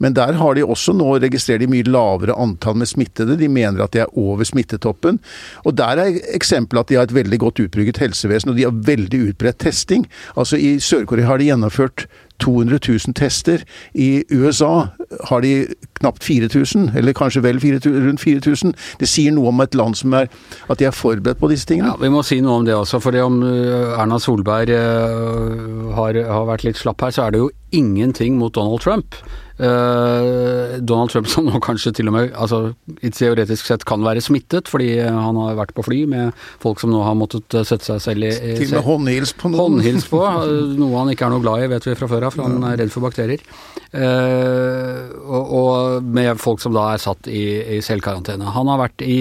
Men 0.01 0.15
der 0.17 0.39
har 0.39 0.57
de 0.57 0.65
også 0.65 0.95
nå 0.97 1.11
registrert 1.21 1.61
de 1.61 1.69
mye 1.69 1.85
lavere 1.85 2.33
antall 2.33 2.79
med 2.81 2.89
smittede. 2.89 3.37
De 3.37 3.49
mener 3.51 3.83
at 3.85 3.93
de 3.93 4.01
er 4.05 4.17
over 4.17 4.47
smittetoppen. 4.47 5.19
Og 5.65 5.77
der 5.77 6.01
er 6.01 6.17
eksempelet 6.33 6.87
at 6.87 6.89
de 6.89 6.97
har 6.97 7.09
et 7.09 7.17
veldig 7.19 7.41
godt 7.45 7.61
utbygget 7.67 8.01
helsevesen, 8.01 8.53
og 8.53 8.57
de 8.57 8.65
har 8.65 8.81
veldig 8.89 9.21
utbredt 9.29 9.61
testing. 9.61 10.07
Altså 10.35 10.57
I 10.57 10.77
Sør-Korea 10.81 11.29
har 11.29 11.37
de 11.37 11.51
gjennomført 11.51 12.07
200 12.39 12.79
000 12.87 13.15
tester. 13.15 13.63
I 13.93 14.23
USA 14.31 14.87
har 15.29 15.41
de 15.41 15.67
knapt 15.99 16.23
4000, 16.23 16.91
eller 16.95 17.13
kanskje 17.13 17.43
vel 17.43 17.59
4, 17.59 17.79
rundt 18.07 18.21
4000. 18.21 18.73
Det 18.99 19.09
sier 19.09 19.35
noe 19.35 19.51
om 19.51 19.63
et 19.63 19.75
land 19.75 19.97
som 19.99 20.13
er 20.13 20.29
At 20.69 20.79
de 20.79 20.85
er 20.85 20.95
forberedt 20.95 21.39
på 21.39 21.49
disse 21.51 21.67
tingene. 21.67 21.91
Ja, 21.91 21.97
Vi 21.99 22.09
må 22.09 22.23
si 22.23 22.39
noe 22.41 22.59
om 22.61 22.65
det 22.65 22.75
også. 22.75 22.99
For 23.03 23.15
om 23.23 23.41
eh, 23.43 23.99
Erna 23.99 24.19
Solberg 24.19 24.69
uh, 24.69 25.91
har, 25.97 26.19
har 26.29 26.47
vært 26.49 26.65
litt 26.67 26.79
slapp 26.79 27.01
her, 27.01 27.11
så 27.11 27.25
er 27.25 27.35
det 27.35 27.43
jo 27.43 27.51
ingenting 27.71 28.37
mot 28.37 28.53
Donald 28.55 28.81
Trump. 28.81 29.15
Uh, 29.59 30.79
Donald 30.79 31.11
Trump 31.11 31.27
som 31.33 31.47
nå 31.49 31.59
kanskje 31.63 31.91
til 31.97 32.07
og 32.07 32.15
med 32.15 32.29
altså, 32.31 32.73
teoretisk 33.03 33.67
sett 33.67 33.83
kan 33.87 34.03
være 34.05 34.23
smittet, 34.23 34.71
fordi 34.71 34.93
han 35.03 35.39
har 35.41 35.57
vært 35.59 35.73
på 35.75 35.83
fly 35.83 36.05
med 36.07 36.31
folk 36.63 36.79
som 36.79 36.93
nå 36.93 37.01
har 37.03 37.17
måttet 37.19 37.57
sette 37.67 37.83
seg 37.83 37.99
selv 38.03 38.29
i, 38.29 38.31
Til 38.61 38.71
og 38.71 38.77
med 38.77 38.87
håndhils 38.87 39.35
på 39.35 39.51
noen. 39.51 39.59
Håndhils 39.79 40.07
på, 40.11 40.21
noe 40.79 41.01
han 41.01 41.11
ikke 41.13 41.27
er 41.27 41.35
noe 41.35 41.43
glad 41.43 41.65
i, 41.65 41.71
vet 41.75 41.89
vi 41.89 41.97
fra 41.99 42.11
før 42.11 42.29
av, 42.29 42.37
for 42.37 42.47
han 42.47 42.69
er 42.71 42.79
redd 42.79 42.93
for 42.93 43.03
bakterier. 43.03 43.43
Og, 43.89 45.53
og, 45.59 46.03
med 46.05 46.37
folk 46.39 46.61
som 46.61 46.75
da 46.75 46.91
er 46.93 47.01
satt 47.01 47.27
i, 47.27 47.43
i 47.77 47.81
selvkarantene. 47.83 48.53
Han 48.55 48.69
har 48.69 48.83
vært 48.83 49.03
i 49.03 49.19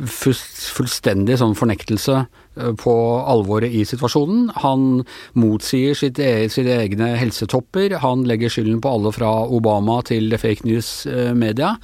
fullstendig 0.00 1.36
sånn 1.38 1.56
fornektelse 1.58 2.24
Eh, 2.24 2.47
på 2.80 2.94
alvoret 3.28 3.74
i 3.74 3.84
situasjonen. 3.88 4.48
Han 4.64 5.02
motsier 5.38 5.96
sitt 5.98 6.20
e 6.22 6.48
sine 6.52 6.78
egne 6.84 7.12
helsetopper. 7.18 7.98
Han 8.04 8.24
legger 8.28 8.52
skylden 8.52 8.80
på 8.84 8.92
alle 8.94 9.12
fra 9.14 9.30
Obama 9.46 10.00
til 10.06 10.34
fake 10.38 10.66
news-media. 10.68 11.74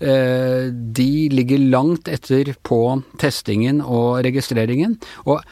Eh, 0.00 0.70
de 0.70 1.10
ligger 1.32 1.68
langt 1.72 2.08
etter 2.08 2.54
på 2.62 2.80
testingen 3.22 3.82
og 3.82 4.22
registreringen. 4.26 4.98
Og 5.26 5.42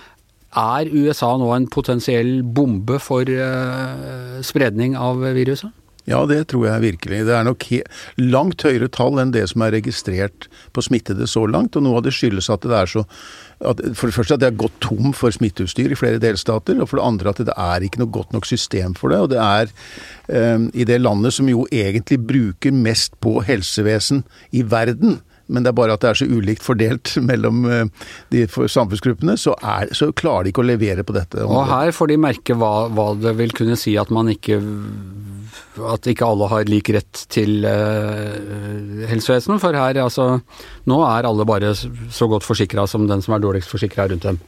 er 0.50 0.90
USA 0.90 1.36
nå 1.38 1.52
en 1.54 1.68
potensiell 1.70 2.40
bombe 2.42 2.98
for 3.02 3.28
eh, 3.30 4.40
spredning 4.42 4.96
av 4.98 5.22
viruset? 5.36 5.70
Ja, 6.10 6.24
det 6.26 6.48
tror 6.50 6.66
jeg 6.66 6.82
virkelig. 6.82 7.22
Det 7.28 7.36
er 7.36 7.46
nok 7.46 7.66
langt 8.18 8.64
høyere 8.66 8.90
tall 8.90 9.20
enn 9.22 9.34
det 9.34 9.44
som 9.52 9.62
er 9.62 9.76
registrert 9.76 10.48
på 10.74 10.82
smittede 10.82 11.28
så 11.30 11.44
langt. 11.46 11.78
Og 11.78 11.86
noe 11.86 12.00
av 12.00 12.06
det 12.06 12.14
skyldes 12.16 12.50
at 12.50 12.66
det 12.66 12.76
er 12.76 12.90
så 12.90 13.06
at 13.60 13.76
For 13.92 14.08
det 14.08 14.16
første 14.16 14.38
at 14.38 14.40
det 14.40 14.46
er 14.48 14.56
gått 14.56 14.78
tom 14.80 15.10
for 15.12 15.34
smitteutstyr 15.34 15.92
i 15.92 15.98
flere 15.98 16.20
delstater. 16.22 16.78
Og 16.80 16.88
for 16.88 16.96
det 16.96 17.04
andre 17.04 17.32
at 17.34 17.42
det 17.44 17.56
er 17.60 17.84
ikke 17.84 18.00
noe 18.00 18.14
godt 18.14 18.32
nok 18.32 18.48
system 18.48 18.94
for 18.96 19.12
det. 19.12 19.18
Og 19.20 19.28
det 19.34 19.40
er 19.44 19.68
um, 20.56 20.70
i 20.72 20.86
det 20.88 20.96
landet 21.02 21.36
som 21.36 21.48
jo 21.50 21.66
egentlig 21.68 22.22
bruker 22.24 22.72
mest 22.72 23.18
på 23.20 23.42
helsevesen 23.44 24.24
i 24.56 24.64
verden, 24.64 25.20
men 25.50 25.64
det 25.66 25.72
er 25.72 25.76
bare 25.76 25.96
at 25.96 26.04
det 26.04 26.10
er 26.12 26.18
så 26.20 26.28
ulikt 26.30 26.64
fordelt 26.64 27.12
mellom 27.30 27.64
de 28.32 28.46
samfunnsgruppene, 28.48 29.36
så, 29.40 29.56
er, 29.60 29.92
så 29.96 30.08
klarer 30.16 30.46
de 30.46 30.54
ikke 30.54 30.64
å 30.64 30.70
levere 30.70 31.04
på 31.04 31.16
dette. 31.16 31.44
Og 31.44 31.66
her 31.68 31.92
får 31.96 32.12
de 32.12 32.20
merke 32.22 32.56
hva, 32.56 32.86
hva 32.88 33.10
det 33.18 33.34
vil 33.40 33.52
kunne 33.56 33.76
si 33.80 33.96
at 34.00 34.12
man 34.14 34.30
ikke 34.32 34.60
at 35.92 36.08
ikke 36.10 36.26
alle 36.26 36.48
har 36.50 36.70
lik 36.70 36.90
rett 36.94 37.24
til 37.32 37.64
uh, 37.64 39.04
helsevesenet. 39.10 39.60
For 39.62 39.76
her, 39.76 40.00
altså 40.04 40.40
Nå 40.90 41.02
er 41.06 41.28
alle 41.28 41.46
bare 41.48 41.74
så 41.76 42.30
godt 42.30 42.46
forsikra 42.46 42.86
som 42.90 43.08
den 43.10 43.22
som 43.24 43.36
er 43.36 43.44
dårligst 43.44 43.72
forsikra 43.72 44.08
rundt 44.10 44.26
dem. 44.28 44.40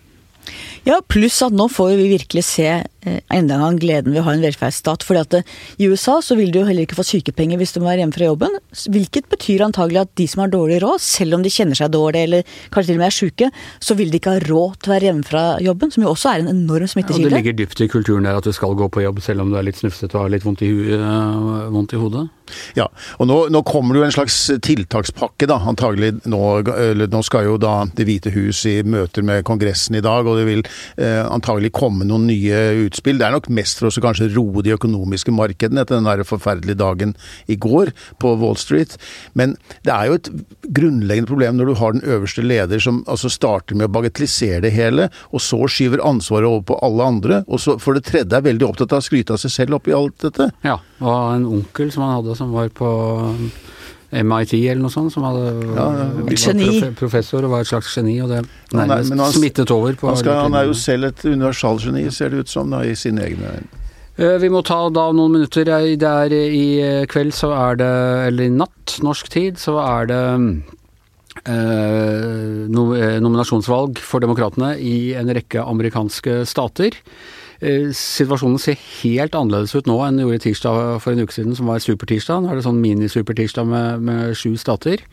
Ja, 0.89 0.99
pluss 1.07 1.39
at 1.45 1.55
nå 1.55 1.69
får 1.71 1.93
vi 2.01 2.09
virkelig 2.11 2.43
se 2.49 2.67
eh, 2.67 3.19
enda 3.31 3.55
en 3.55 3.63
gang 3.63 3.77
gleden 3.83 4.15
ved 4.15 4.23
å 4.23 4.27
ha 4.27 4.35
en 4.35 4.43
velferdsstat. 4.43 5.05
fordi 5.07 5.21
at 5.23 5.37
eh, 5.39 5.53
I 5.79 5.91
USA 5.93 6.17
så 6.25 6.35
vil 6.39 6.51
du 6.51 6.59
jo 6.61 6.65
heller 6.67 6.87
ikke 6.87 6.99
få 6.99 7.07
sykepenger 7.07 7.61
hvis 7.61 7.75
du 7.77 7.79
må 7.81 7.91
være 7.91 8.03
hjemme 8.03 8.17
fra 8.17 8.27
jobben. 8.27 8.59
Hvilket 8.97 9.29
betyr 9.31 9.63
antagelig 9.69 10.03
at 10.03 10.13
de 10.19 10.27
som 10.31 10.43
har 10.43 10.51
dårlig 10.53 10.81
råd, 10.83 10.99
selv 11.05 11.39
om 11.39 11.47
de 11.47 11.53
kjenner 11.55 11.79
seg 11.79 11.93
dårlig 11.95 12.27
eller 12.27 12.57
kanskje 12.75 12.91
til 12.91 12.99
og 12.99 13.05
med 13.05 13.09
er 13.09 13.19
syke, 13.19 13.51
så 13.79 13.99
vil 13.99 14.11
de 14.11 14.19
ikke 14.19 14.35
ha 14.35 14.43
råd 14.49 14.81
til 14.83 14.91
å 14.91 14.97
være 14.97 15.11
hjemme 15.11 15.29
fra 15.29 15.45
jobben, 15.63 15.95
som 15.95 16.07
jo 16.07 16.13
også 16.17 16.33
er 16.33 16.43
en 16.43 16.53
enorm 16.57 16.91
smittekilde. 16.91 17.31
Ja, 17.31 17.37
det 17.37 17.43
ligger 17.45 17.59
dypt 17.63 17.87
i 17.87 17.91
kulturen 17.93 18.27
der 18.27 18.43
at 18.43 18.49
du 18.49 18.55
skal 18.57 18.75
gå 18.79 18.91
på 18.91 19.07
jobb 19.07 19.23
selv 19.23 19.47
om 19.47 19.55
du 19.55 19.61
er 19.61 19.69
litt 19.69 19.79
snufsete 19.79 20.19
og 20.19 20.27
har 20.27 20.35
litt 20.35 20.47
vondt 20.47 20.67
i, 20.67 20.73
uh, 20.99 21.71
vondt 21.71 21.95
i 21.95 22.03
hodet. 22.03 22.27
Ja, 22.77 22.89
og 23.19 23.29
nå, 23.31 23.39
nå, 23.53 23.63
kommer 23.67 23.95
det 23.95 24.03
jo 24.03 24.07
en 24.09 24.15
slags 24.15 24.39
tiltakspakke, 24.65 25.49
da. 25.51 25.59
Antagelig 25.71 26.15
nå, 26.29 26.41
nå 27.13 27.23
skal 27.27 27.47
jo 27.47 27.59
da 27.61 27.83
Det 27.97 28.07
hvite 28.09 28.33
hus 28.35 28.65
i 28.69 28.81
møter 28.87 29.25
med 29.27 29.45
Kongressen 29.49 29.97
i 29.99 30.05
dag, 30.05 30.27
og 30.27 30.41
det 30.41 30.47
vil 30.49 30.65
eh, 30.65 31.23
antagelig 31.23 31.73
komme 31.77 32.07
noen 32.09 32.27
nye 32.31 32.87
utspill. 32.87 33.21
Det 33.21 33.29
er 33.29 33.37
nok 33.37 33.51
mest 33.55 33.81
for 33.81 33.89
å 33.89 34.05
kanskje 34.05 34.31
roe 34.35 34.65
de 34.65 34.75
økonomiske 34.77 35.35
markedene 35.35 35.85
etter 35.85 35.99
den 35.99 36.09
der 36.09 36.25
forferdelige 36.27 36.81
dagen 36.81 37.15
i 37.51 37.57
går 37.61 37.93
på 38.23 38.35
Wall 38.41 38.59
Street. 38.61 38.97
Men 39.39 39.57
det 39.87 39.95
er 39.95 40.11
jo 40.11 40.19
et 40.19 40.31
grunnleggende 40.75 41.31
problem 41.31 41.59
når 41.59 41.71
du 41.71 41.77
har 41.81 41.97
den 41.97 42.07
øverste 42.07 42.45
leder 42.45 42.83
som 42.83 43.03
altså 43.11 43.31
starter 43.33 43.79
med 43.79 43.91
å 43.91 43.95
bagatellisere 43.97 44.63
det 44.67 44.75
hele, 44.75 45.09
og 45.31 45.43
så 45.45 45.61
skyver 45.71 46.03
ansvaret 46.07 46.49
over 46.49 46.67
på 46.73 46.79
alle 46.85 47.09
andre, 47.15 47.43
og 47.47 47.63
så 47.63 47.77
for 47.83 47.97
det 47.97 48.07
tredje 48.09 48.39
er 48.39 48.47
veldig 48.47 48.69
opptatt 48.69 48.95
av 48.95 49.03
å 49.03 49.07
skryte 49.07 49.37
av 49.37 49.43
seg 49.43 49.55
selv 49.55 49.79
oppi 49.79 49.95
alt 49.97 50.19
dette. 50.25 50.51
Ja, 50.67 50.79
og 51.03 51.37
en 51.37 51.47
onkel 51.59 51.93
som 51.95 52.05
han 52.07 52.17
hadde 52.19 52.37
som 52.39 52.42
var 52.51 52.73
på 52.75 52.89
MIT 54.13 54.53
eller 54.59 54.83
noe 54.83 54.93
sånt, 54.93 55.13
som 55.15 55.25
hadde, 55.25 55.53
ja, 55.73 55.87
var 55.89 56.91
professor 56.99 57.47
og 57.47 57.55
var 57.55 57.65
et 57.65 57.71
slags 57.71 57.95
geni, 57.97 58.19
og 58.21 58.29
det 58.29 58.43
nærmest 58.75 59.15
han, 59.17 59.23
smittet 59.33 59.73
over. 59.73 59.97
Han, 60.03 60.19
skal, 60.21 60.43
han, 60.45 60.57
er 60.59 60.69
jo 60.69 60.75
selv 60.77 61.09
et 61.09 61.25
universalgeni, 61.25 62.05
ser 62.13 62.35
det 62.35 62.45
ut 62.45 62.53
som, 62.53 62.69
da, 62.75 62.83
i 62.85 62.93
sine 62.99 63.25
egne 63.25 63.55
øyne. 63.55 63.81
Eh, 64.21 64.37
vi 64.43 64.51
må 64.53 64.61
ta 64.67 64.77
da 64.93 65.07
noen 65.17 65.39
minutter. 65.39 65.65
Det 65.65 66.05
er 66.05 66.35
I 66.37 67.07
kveld 67.09 67.33
så 67.33 67.55
er 67.57 67.81
det, 67.81 67.93
eller 68.29 68.51
i 68.51 68.53
natt, 68.53 68.99
norsk 69.01 69.33
tid, 69.33 69.57
så 69.61 69.79
er 69.81 70.11
det 70.13 70.23
eh, 71.49 72.69
nominasjonsvalg 72.69 74.03
for 74.05 74.21
demokratene 74.21 74.75
i 74.77 75.15
en 75.17 75.33
rekke 75.33 75.65
amerikanske 75.65 76.43
stater. 76.51 77.01
Eh, 77.62 77.92
situasjonen 77.95 78.59
ser 78.59 78.78
helt 78.99 79.37
annerledes 79.38 79.76
ut 79.76 79.87
nå 79.87 79.95
enn 80.02 80.19
den 80.19 80.26
gjorde 80.26 80.42
tirsdag 80.49 80.78
for 81.04 81.14
en 81.14 81.23
uke 81.23 81.37
siden, 81.37 81.54
som 81.54 81.71
var 81.71 81.83
supertirsdag. 81.83 82.42
Nå 82.42 82.50
er 82.50 82.59
det 82.59 82.66
sånn 82.66 82.81
minisupertirsdag 82.83 83.69
med, 83.71 84.07
med 84.09 84.38
sju 84.38 84.57
stater. 84.59 85.04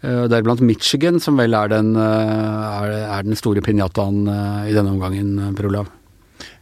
Eh, 0.00 0.26
deriblant 0.30 0.62
Michigan, 0.62 1.18
som 1.18 1.40
vel 1.40 1.56
er 1.58 1.72
den, 1.74 1.96
eh, 1.98 2.92
er, 3.10 3.24
den 3.26 3.38
store 3.38 3.64
pinjataen 3.66 4.22
i 4.70 4.76
denne 4.76 4.94
omgangen, 4.94 5.34
Per. 5.58 5.98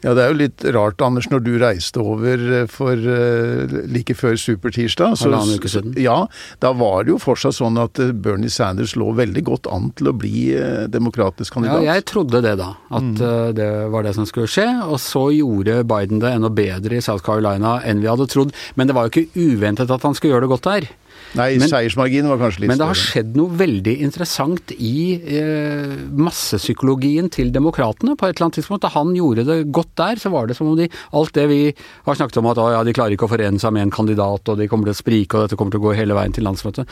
Ja, 0.05 0.13
det 0.15 0.23
er 0.23 0.31
jo 0.31 0.39
litt 0.39 0.65
rart, 0.77 1.03
Anders, 1.03 1.27
når 1.33 1.41
du 1.43 1.51
reiste 1.59 1.99
over 1.99 2.43
eh, 2.61 2.67
for 2.71 2.95
uh, 2.95 3.73
like 3.91 4.15
før 4.15 4.37
supertirsdag. 4.39 5.17
Halvannen 5.19 5.59
uke 5.59 5.71
siden. 5.73 5.97
Ja, 5.99 6.21
da 6.63 6.71
var 6.79 7.03
det 7.03 7.17
jo 7.17 7.19
fortsatt 7.23 7.57
sånn 7.59 7.81
at 7.83 7.99
eh, 8.03 8.13
Bernie 8.15 8.53
Sanders 8.53 8.95
lå 8.99 9.11
veldig 9.19 9.43
godt 9.49 9.67
an 9.75 9.91
til 9.99 10.13
å 10.13 10.15
bli 10.15 10.45
demokratisk 10.93 11.57
kandidat. 11.57 11.83
Ja, 11.83 11.97
jeg 11.99 12.07
trodde 12.11 12.43
det 12.45 12.55
da, 12.61 12.71
at 12.95 13.09
mm. 13.09 13.57
det 13.59 13.69
var 13.91 14.07
det 14.07 14.15
som 14.15 14.29
skulle 14.29 14.51
skje. 14.51 14.69
Og 14.87 15.03
så 15.03 15.25
gjorde 15.35 15.83
Biden 15.89 16.23
det 16.23 16.31
enda 16.37 16.53
bedre 16.53 17.01
i 17.01 17.05
South 17.05 17.27
Carolina 17.27 17.79
enn 17.83 18.05
vi 18.05 18.11
hadde 18.11 18.29
trodd. 18.31 18.55
Men 18.79 18.91
det 18.91 18.95
var 18.95 19.09
jo 19.09 19.15
ikke 19.15 19.51
uventet 19.51 19.91
at 19.91 20.07
han 20.07 20.15
skulle 20.15 20.37
gjøre 20.37 20.47
det 20.47 20.55
godt 20.55 20.71
der. 20.71 20.91
Nei, 21.37 21.59
men, 21.61 21.69
seiersmarginen 21.69 22.31
var 22.31 22.41
kanskje 22.41 22.63
litt 22.63 22.71
større. 22.71 22.75
Men 22.75 22.81
det 22.81 22.89
har 22.89 23.01
skjedd 23.01 23.35
noe 23.37 23.59
veldig 23.61 23.95
interessant 24.07 24.73
i 24.75 25.01
eh, 25.19 25.95
massepsykologien 26.17 27.29
til 27.35 27.53
demokratene 27.55 28.17
på 28.17 28.29
et 28.29 28.37
eller 28.37 28.49
annet 28.49 28.59
tidspunkt. 28.61 28.85
Da 28.87 28.93
han 28.95 29.13
gjorde 29.17 29.45
det 29.49 29.59
godt 29.75 29.93
der, 30.01 30.23
så 30.23 30.33
var 30.33 30.49
det 30.49 30.57
som 30.59 30.71
om 30.71 30.79
de 30.79 30.89
Alt 31.19 31.35
det 31.37 31.45
vi 31.51 31.61
har 32.07 32.17
snakket 32.17 32.41
om 32.41 32.49
at 32.51 32.61
å, 32.61 32.69
ja, 32.73 32.81
de 32.85 32.95
klarer 32.97 33.15
ikke 33.17 33.29
å 33.29 33.33
forene 33.33 33.61
seg 33.61 33.75
med 33.77 33.87
en 33.87 33.95
kandidat, 33.95 34.49
og 34.49 34.59
de 34.61 34.69
kommer 34.71 34.89
til 34.89 34.97
å 34.97 35.01
sprike, 35.01 35.37
og 35.37 35.47
dette 35.47 35.59
kommer 35.59 35.75
til 35.75 35.83
å 35.83 35.87
gå 35.89 35.95
hele 35.99 36.17
veien 36.17 36.35
til 36.35 36.47
landsmøtet. 36.47 36.89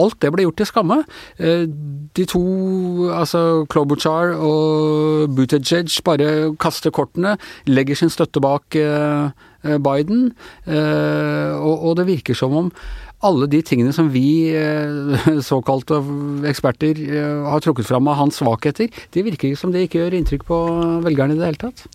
Alt 0.00 0.18
det 0.24 0.32
ble 0.34 0.46
gjort 0.46 0.60
til 0.60 0.70
skamme. 0.70 1.00
Eh, 1.38 1.64
de 2.14 2.26
to, 2.30 2.44
altså 3.14 3.64
Klobuchar 3.70 4.34
og 4.38 5.34
Buttigieg, 5.36 5.92
bare 6.06 6.30
kaster 6.60 6.94
kortene, 6.94 7.36
legger 7.68 7.98
sin 7.98 8.12
støtte 8.12 8.42
bak 8.44 8.76
eh, 8.80 9.32
eh 9.64 9.78
Biden, 9.80 10.28
eh, 10.68 11.52
og, 11.56 11.88
og 11.88 11.96
det 11.96 12.06
virker 12.10 12.36
som 12.36 12.54
om 12.56 12.70
alle 13.24 13.48
de 13.50 13.60
tingene 13.66 13.94
som 13.96 14.10
vi 14.12 14.52
eh, 14.54 15.28
såkalte 15.50 16.00
eksperter 16.50 17.00
eh, 17.04 17.46
har 17.48 17.64
trukket 17.64 17.88
fram 17.88 18.10
av 18.10 18.20
hans 18.20 18.40
svakheter, 18.40 18.90
det 19.14 19.24
virker 19.26 19.50
ikke 19.50 19.60
som 19.60 19.72
det 19.74 19.86
ikke 19.86 20.02
gjør 20.02 20.18
inntrykk 20.20 20.44
på 20.48 20.60
velgerne 21.06 21.36
i 21.36 21.40
det 21.40 21.48
hele 21.48 21.62
tatt. 21.66 21.86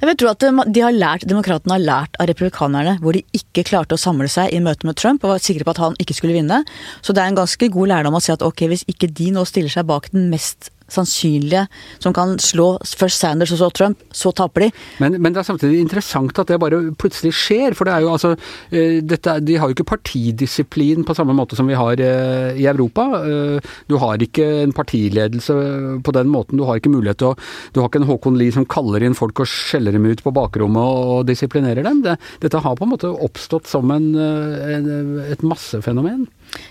Jeg 0.00 0.08
vil 0.08 0.16
tro 0.20 0.30
at 0.30 0.44
de 0.74 0.82
har 0.84 0.94
lært, 0.96 1.26
Demokratene 1.28 1.76
har 1.76 1.82
lært 1.84 2.18
av 2.20 2.28
republikanerne, 2.28 2.96
hvor 3.00 3.16
de 3.16 3.22
ikke 3.36 3.64
klarte 3.68 3.96
å 3.96 4.00
samle 4.00 4.28
seg 4.32 4.52
i 4.52 4.60
møte 4.64 4.88
med 4.88 4.98
Trump 5.00 5.24
og 5.24 5.34
var 5.34 5.44
sikre 5.44 5.66
på 5.66 5.74
at 5.74 5.80
han 5.82 5.96
ikke 6.00 6.16
skulle 6.16 6.36
vinne. 6.36 6.62
Så 7.04 7.16
det 7.16 7.22
er 7.22 7.32
en 7.32 7.40
ganske 7.40 7.70
god 7.72 7.92
lærdom 7.92 8.16
å 8.16 8.22
si 8.24 8.32
at 8.32 8.44
ok, 8.44 8.66
hvis 8.72 8.84
ikke 8.90 9.10
de 9.12 9.30
nå 9.36 9.44
stiller 9.48 9.72
seg 9.72 9.88
bak 9.88 10.10
den 10.14 10.28
mest 10.32 10.72
sannsynlige 10.94 11.66
som 12.02 12.14
kan 12.16 12.36
slå 12.42 12.72
først 12.84 13.20
Sanders 13.20 13.52
og 13.54 13.60
så 13.60 13.70
Trump, 13.74 14.02
så 14.12 14.32
taper 14.36 14.66
de. 14.66 14.70
Men, 15.02 15.18
men, 15.18 15.34
det 15.34 15.42
er 15.42 15.48
samtidig 15.48 15.82
interessant 15.82 16.38
at 16.40 16.50
det 16.50 16.60
bare 16.62 16.80
plutselig 17.00 17.32
skjer. 17.36 17.76
For 17.78 17.88
det 17.88 17.94
er 17.94 18.04
jo 18.04 18.12
altså 18.14 18.32
eh, 18.34 19.00
dette, 19.04 19.38
De 19.44 19.58
har 19.60 19.70
jo 19.70 19.76
ikke 19.76 19.88
partidisiplin 19.92 21.04
på 21.06 21.16
samme 21.16 21.36
måte 21.36 21.58
som 21.58 21.68
vi 21.70 21.78
har 21.78 22.00
eh, 22.00 22.60
i 22.60 22.66
Europa. 22.70 23.06
Eh, 23.20 23.72
du 23.90 23.98
har 24.02 24.22
ikke 24.22 24.46
en 24.64 24.74
partiledelse 24.76 25.56
på 26.04 26.16
den 26.16 26.30
måten. 26.32 26.60
Du 26.60 26.66
har 26.68 26.80
ikke 26.80 26.92
mulighet 26.92 27.22
til 27.22 27.32
å 27.32 27.36
Du 27.74 27.80
har 27.80 27.90
ikke 27.90 28.02
en 28.02 28.10
Håkon 28.10 28.38
Lie 28.38 28.54
som 28.54 28.68
kaller 28.68 29.04
inn 29.04 29.16
folk 29.18 29.42
og 29.42 29.50
skjeller 29.50 29.94
dem 29.94 30.08
ut 30.08 30.22
på 30.24 30.34
bakrommet 30.34 30.82
og 31.10 31.26
disiplinerer 31.28 31.86
dem. 31.86 32.02
Det, 32.06 32.16
dette 32.42 32.62
har 32.62 32.76
på 32.76 32.86
en 32.86 32.94
måte 32.94 33.10
oppstått 33.10 33.68
som 33.70 33.90
en, 33.94 34.12
en, 34.16 34.90
et 35.30 35.44
massefenomen. 35.46 36.26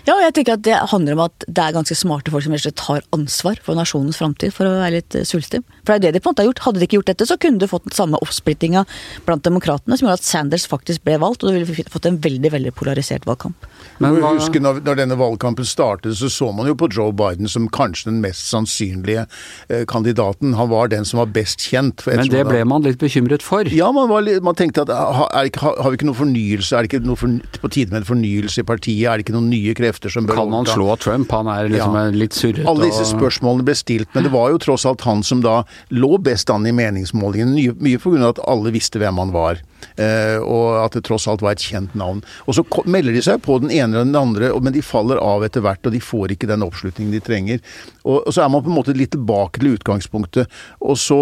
Ja, 0.06 0.14
og 0.16 0.22
jeg 0.24 0.34
tenker 0.36 0.56
at 0.56 0.64
det 0.66 0.76
handler 0.90 1.16
om 1.16 1.22
at 1.26 1.44
det 1.46 1.62
er 1.62 1.74
ganske 1.76 1.96
smarte 1.96 2.32
folk 2.32 2.44
som 2.46 2.56
tar 2.76 3.04
ansvar 3.16 3.60
for 3.64 3.78
nasjonens 3.78 4.18
framtid, 4.20 4.52
for 4.56 4.68
å 4.68 4.76
være 4.80 4.98
litt 4.98 5.16
eh. 5.16 5.26
For 5.30 5.40
det 5.40 5.92
er 5.92 5.98
jo 5.98 6.04
det 6.04 6.12
de 6.16 6.22
på 6.22 6.30
en 6.30 6.34
måte 6.34 6.42
har 6.44 6.48
gjort. 6.50 6.62
Hadde 6.66 6.80
de 6.80 6.88
ikke 6.88 6.98
gjort 6.98 7.10
dette, 7.12 7.28
så 7.28 7.36
kunne 7.40 7.60
du 7.60 7.68
fått 7.70 7.86
den 7.86 7.96
samme 7.96 8.20
oppsplittinga 8.24 8.84
blant 9.26 9.44
demokratene 9.46 9.96
som 9.96 10.06
gjorde 10.06 10.20
at 10.20 10.26
Sanders 10.26 10.66
faktisk 10.70 11.04
ble 11.06 11.16
valgt, 11.22 11.44
og 11.44 11.52
du 11.52 11.60
ville 11.60 11.88
fått 11.92 12.08
en 12.08 12.18
veldig 12.20 12.52
veldig 12.56 12.74
polarisert 12.76 13.28
valgkamp. 13.28 13.68
Men 14.00 14.18
hva... 14.20 14.34
husker 14.38 14.62
når, 14.64 14.82
når, 14.86 15.00
denne 15.02 15.18
valgkampen 15.20 15.68
startet, 15.68 16.16
så 16.18 16.30
så 16.32 16.50
man 16.56 16.68
jo 16.68 16.76
på 16.78 16.88
Joe 16.92 17.12
Biden 17.16 17.48
som 17.50 17.68
kanskje 17.72 18.10
den 18.10 18.20
mest 18.24 18.48
sannsynlige 18.48 19.26
eh, 19.68 19.84
kandidaten. 19.88 20.54
Han 20.58 20.70
var 20.72 20.90
den 20.92 21.06
som 21.08 21.20
var 21.22 21.30
best 21.34 21.66
kjent. 21.68 22.04
Men 22.08 22.28
det 22.32 22.44
ble 22.48 22.62
man 22.68 22.84
litt 22.86 23.00
bekymret 23.00 23.44
for? 23.44 23.68
Ja, 23.74 23.90
man, 23.94 24.12
litt, 24.24 24.42
man 24.44 24.58
tenkte 24.58 24.86
at 24.86 24.92
har, 24.92 25.30
ikke, 25.48 25.64
har, 25.68 25.90
vi 25.92 26.00
ikke 26.00 26.08
noe 26.08 26.20
fornyelse? 26.20 26.76
Er 26.76 26.86
det 26.86 26.92
ikke 26.92 27.04
noe 27.06 27.20
for, 27.20 27.36
på 27.60 27.72
tide 27.72 27.94
med 27.94 28.02
en 28.02 28.10
fornyelse 28.10 28.64
i 28.64 28.68
partiet? 28.68 29.06
Er 29.10 29.20
det 29.20 29.28
ikke 29.28 29.36
noen 29.36 29.50
nye 29.52 29.69
krefter 29.78 30.12
som 30.12 30.26
bør 30.28 30.40
Kan 30.40 30.52
man 30.52 30.68
slå 30.68 30.96
Trump? 31.00 31.32
Han 31.32 31.50
er 31.52 31.70
liksom 31.72 31.96
ja. 31.98 32.04
litt 32.14 32.36
surrete. 32.36 32.66
Alle 32.70 32.90
disse 32.90 33.08
spørsmålene 33.12 33.66
ble 33.66 33.76
stilt, 33.78 34.10
men 34.14 34.26
det 34.26 34.32
var 34.34 34.52
jo 34.54 34.60
tross 34.62 34.86
alt 34.88 35.04
han 35.08 35.24
som 35.26 35.42
da 35.44 35.62
lå 35.94 36.16
best 36.22 36.50
an 36.52 36.68
i 36.68 36.74
meningsmålingene. 36.76 37.56
Mye, 37.56 37.76
mye 37.80 38.02
pga. 38.02 38.32
at 38.34 38.42
alle 38.50 38.72
visste 38.74 39.02
hvem 39.02 39.20
han 39.22 39.34
var. 39.34 39.62
Eh, 40.00 40.38
og 40.40 40.80
at 40.84 40.96
det 40.96 41.04
tross 41.08 41.28
alt 41.30 41.44
var 41.44 41.56
et 41.56 41.64
kjent 41.64 41.94
navn. 41.98 42.22
Og 42.46 42.56
så 42.56 42.64
melder 42.90 43.16
de 43.16 43.24
seg 43.24 43.42
på 43.44 43.58
den 43.62 43.72
ene 43.72 44.00
eller 44.00 44.08
den 44.08 44.18
andre, 44.20 44.52
men 44.60 44.74
de 44.76 44.84
faller 44.84 45.20
av 45.20 45.44
etter 45.46 45.64
hvert, 45.64 45.84
og 45.86 45.94
de 45.94 46.02
får 46.02 46.36
ikke 46.36 46.50
den 46.50 46.64
oppslutningen 46.66 47.14
de 47.14 47.22
trenger. 47.24 47.64
Og, 48.04 48.30
så 48.32 48.44
er 48.44 48.52
man 48.52 48.64
på 48.64 48.72
en 48.72 48.78
måte 48.78 48.96
litt 48.96 49.12
tilbake 49.14 49.60
til 49.60 49.74
utgangspunktet. 49.76 50.60
Og 50.80 50.98
så, 51.00 51.20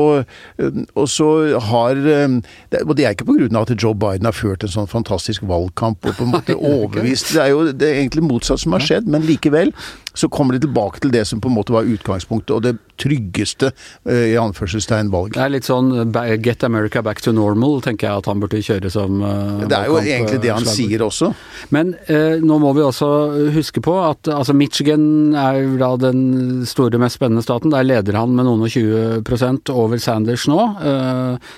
eh, 0.58 0.82
og 0.94 1.08
så 1.10 1.28
har 1.70 1.98
eh, 1.98 2.38
Og 2.84 2.94
det 2.96 3.06
er 3.06 3.14
ikke 3.14 3.26
pga. 3.28 3.62
at 3.62 3.82
Joe 3.82 3.94
Biden 3.94 4.26
har 4.26 4.36
ført 4.36 4.64
en 4.64 4.72
sånn 4.72 4.90
fantastisk 4.90 5.42
valgkamp 5.48 6.06
og 6.06 6.16
på 6.16 6.24
en 6.24 6.32
måte 6.32 6.56
overbevist 6.56 7.32
Det 7.34 7.42
er 7.42 7.50
jo 7.52 7.72
det 7.72 7.88
er 7.88 8.00
egentlig 8.02 8.24
motsatt 8.26 8.62
som 8.62 8.74
har 8.76 8.84
skjedd, 8.84 9.08
men 9.10 9.26
likevel 9.26 9.72
Så 10.18 10.30
kommer 10.32 10.56
de 10.56 10.64
tilbake 10.66 11.02
til 11.02 11.12
det 11.14 11.24
som 11.28 11.42
på 11.42 11.50
en 11.50 11.56
måte 11.58 11.74
var 11.74 11.88
utgangspunktet, 11.88 12.54
og 12.56 12.64
det 12.64 12.76
tryggeste 12.98 13.70
i 14.10 14.34
anførselstegn 14.40 15.12
valg. 15.12 15.36
Det 15.36 15.42
er 15.44 15.52
litt 15.54 15.68
sånn 15.68 15.92
get 16.42 16.64
America 16.66 17.02
back 17.06 17.22
to 17.22 17.30
normal, 17.32 17.78
tenker 17.84 18.08
jeg 18.08 18.24
at 18.24 18.30
han 18.30 18.42
burde 18.42 18.58
kjøre 18.64 18.90
som 18.90 19.20
Det 19.62 19.76
er 19.76 19.86
jo 19.86 20.00
egentlig 20.02 20.40
det 20.42 20.50
han 20.50 20.66
sier 20.66 21.04
også. 21.06 21.30
Men 21.74 21.94
eh, 22.10 22.42
nå 22.42 22.58
må 22.62 22.72
vi 22.76 22.82
også 22.84 23.08
huske 23.54 23.82
på 23.84 23.94
at 24.02 24.30
altså 24.32 24.56
Michigan 24.56 25.36
er 25.38 25.60
jo 25.62 25.78
da 25.80 25.92
den 26.08 26.66
store, 26.68 27.00
mest 27.00 27.18
spennende 27.18 27.44
staten. 27.44 27.72
Der 27.74 27.86
leder 27.86 28.18
han 28.18 28.34
med 28.36 28.48
noen 28.48 28.66
og 28.66 28.72
20 28.72 29.72
over 29.74 30.02
Sanders 30.02 30.48
nå. 30.50 30.60
Eh, 30.82 31.54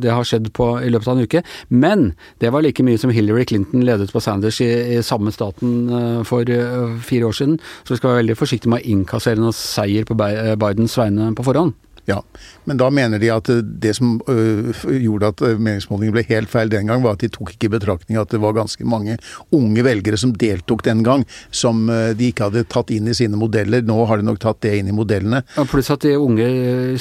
det 0.00 0.12
har 0.14 0.26
skjedd 0.26 0.50
på, 0.56 0.72
i 0.82 0.90
løpet 0.92 1.10
av 1.10 1.18
en 1.18 1.28
uke. 1.28 1.42
Men 1.68 2.06
det 2.42 2.52
var 2.54 2.64
like 2.64 2.84
mye 2.86 3.00
som 3.00 3.12
Hillary 3.14 3.46
Clinton 3.48 3.84
ledet 3.86 4.12
på 4.14 4.22
Sanders 4.24 4.60
i, 4.64 4.70
i 4.96 5.02
samme 5.06 5.32
staten 5.34 5.76
uh, 5.92 6.22
for 6.26 6.48
uh, 6.48 6.96
fire 7.04 7.30
år 7.30 7.36
siden. 7.36 7.60
Så 7.84 7.94
vi 7.94 8.00
skal 8.00 8.14
være 8.14 8.22
veldig 8.24 8.38
forsiktige 8.40 8.72
med 8.72 8.84
å 8.84 8.94
innkassere 8.94 9.40
noen 9.40 9.56
seier 9.56 10.08
på 10.08 10.16
Bidens 10.18 10.98
vegne 11.00 11.32
på 11.36 11.46
forhånd. 11.46 11.76
Ja, 12.10 12.20
men 12.68 12.78
da 12.80 12.90
mener 12.92 13.20
de 13.22 13.30
at 13.32 13.48
det 13.82 13.92
som 13.96 14.18
øh, 14.30 14.70
gjorde 15.00 15.30
at 15.32 15.42
meningsmålingen 15.58 16.14
ble 16.14 16.24
helt 16.28 16.50
feil 16.52 16.70
den 16.72 16.90
gang, 16.90 17.02
var 17.04 17.16
at 17.16 17.24
de 17.24 17.30
tok 17.32 17.54
ikke 17.54 17.68
i 17.68 17.72
betraktning 17.76 18.18
at 18.20 18.32
det 18.32 18.40
var 18.42 18.56
ganske 18.56 18.84
mange 18.88 19.16
unge 19.56 19.84
velgere 19.86 20.18
som 20.20 20.32
deltok 20.36 20.84
den 20.86 21.04
gang, 21.06 21.24
som 21.54 21.88
øh, 21.90 22.12
de 22.18 22.30
ikke 22.30 22.48
hadde 22.48 22.64
tatt 22.70 22.92
inn 22.94 23.10
i 23.10 23.16
sine 23.16 23.38
modeller. 23.40 23.84
Nå 23.86 23.96
har 24.10 24.20
de 24.20 24.26
nok 24.28 24.40
tatt 24.42 24.62
det 24.66 24.76
inn 24.80 24.90
i 24.90 24.96
modellene. 24.96 25.42
Ja, 25.56 25.66
Pluss 25.70 25.90
at 25.92 26.04
de 26.06 26.16
unge 26.18 26.48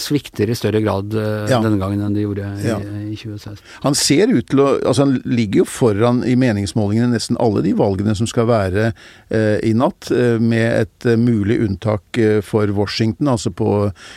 svikter 0.02 0.50
i 0.50 0.58
større 0.58 0.82
grad 0.86 1.14
øh, 1.14 1.50
ja. 1.50 1.62
denne 1.64 1.82
gangen 1.82 2.06
enn 2.06 2.18
de 2.18 2.26
gjorde 2.26 2.50
i, 2.60 2.70
ja. 2.70 2.80
i 2.80 3.18
2016. 3.18 3.66
Han 3.86 3.98
ser 3.98 4.34
ut 4.34 4.50
til 4.50 4.64
å 4.64 4.68
Altså 4.90 5.04
han 5.04 5.16
ligger 5.28 5.64
jo 5.64 5.66
foran 5.70 6.22
i 6.26 6.36
meningsmålingene 6.40 7.14
nesten 7.14 7.38
alle 7.42 7.62
de 7.66 7.72
valgene 7.78 8.14
som 8.18 8.28
skal 8.30 8.48
være 8.50 8.90
uh, 8.94 9.58
i 9.66 9.72
natt, 9.78 10.10
med 10.42 10.86
et 10.86 11.08
mulig 11.20 11.60
unntak 11.66 12.20
for 12.46 12.72
Washington, 12.76 13.30
altså 13.34 13.52
på, 13.54 13.70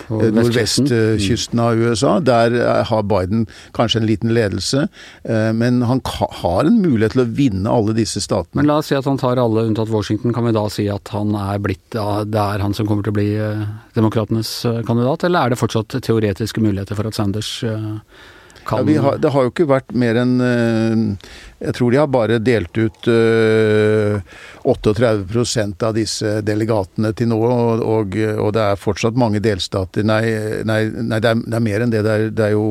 på 0.09 0.21
nordvest 0.33 0.82
vestkysten 0.91 1.61
av 1.63 1.79
USA. 1.79 2.19
Der 2.21 2.55
eh, 2.57 2.83
har 2.89 3.07
Biden 3.07 3.47
kanskje 3.77 4.03
en 4.03 4.09
liten 4.09 4.35
ledelse, 4.35 4.89
eh, 5.25 5.53
men 5.53 5.83
han 5.89 6.03
har 6.43 6.65
en 6.65 6.81
mulighet 6.83 7.17
til 7.17 7.25
å 7.25 7.31
vinne 7.39 7.71
alle 7.71 7.97
disse 7.97 8.23
statene. 8.25 8.63
Men 8.63 8.71
la 8.71 8.81
oss 8.83 8.91
si 8.93 8.99
at 8.99 9.09
han 9.09 9.21
tar 9.21 9.41
alle 9.43 9.67
unntatt 9.69 9.93
Washington. 9.93 10.35
Kan 10.35 10.49
vi 10.49 10.57
da 10.57 10.67
si 10.73 10.89
at 10.93 11.15
han 11.15 11.35
er 11.39 11.63
blitt, 11.63 11.85
det 11.93 12.45
er 12.45 12.63
han 12.65 12.75
som 12.77 12.89
kommer 12.89 13.07
til 13.07 13.15
å 13.15 13.19
bli 13.21 13.31
eh, 13.39 13.65
demokratenes 13.97 14.55
kandidat, 14.89 15.27
eller 15.29 15.47
er 15.47 15.53
det 15.55 15.61
fortsatt 15.61 16.01
teoretiske 16.03 16.63
muligheter 16.63 16.99
for 16.99 17.09
at 17.09 17.19
Sanders 17.19 17.59
kan 18.67 18.89
ja, 18.89 19.03
har, 19.03 19.19
Det 19.23 19.33
har 19.35 19.47
jo 19.47 19.53
ikke 19.53 19.69
vært 19.71 19.93
mer 19.99 20.19
enn 20.23 20.35
Jeg 20.43 21.75
tror 21.77 21.93
de 21.93 22.01
har 22.01 22.11
bare 22.11 22.39
delt 22.43 22.79
ut 22.79 23.09
uh, 23.09 24.21
38% 24.69 25.87
av 25.87 25.97
disse 25.97 26.35
delegatene 26.47 27.13
til 27.19 27.33
nå, 27.33 27.39
og, 27.39 27.83
og, 27.83 28.19
og, 28.37 28.53
det 28.55 28.67
er 28.67 28.81
fortsatt 28.81 29.19
mange 29.19 29.43
delstater 29.43 30.07
Nei, 30.07 30.23
nei, 30.69 30.85
nei 30.91 31.23
det, 31.23 31.35
er, 31.35 31.43
det, 31.43 31.57
er, 31.57 31.67
mer 31.67 31.85
enn 31.85 31.95
det. 31.95 32.05
Det 32.07 32.15
er, 32.15 32.31
det 32.31 32.47
er 32.51 32.57
jo 32.57 32.67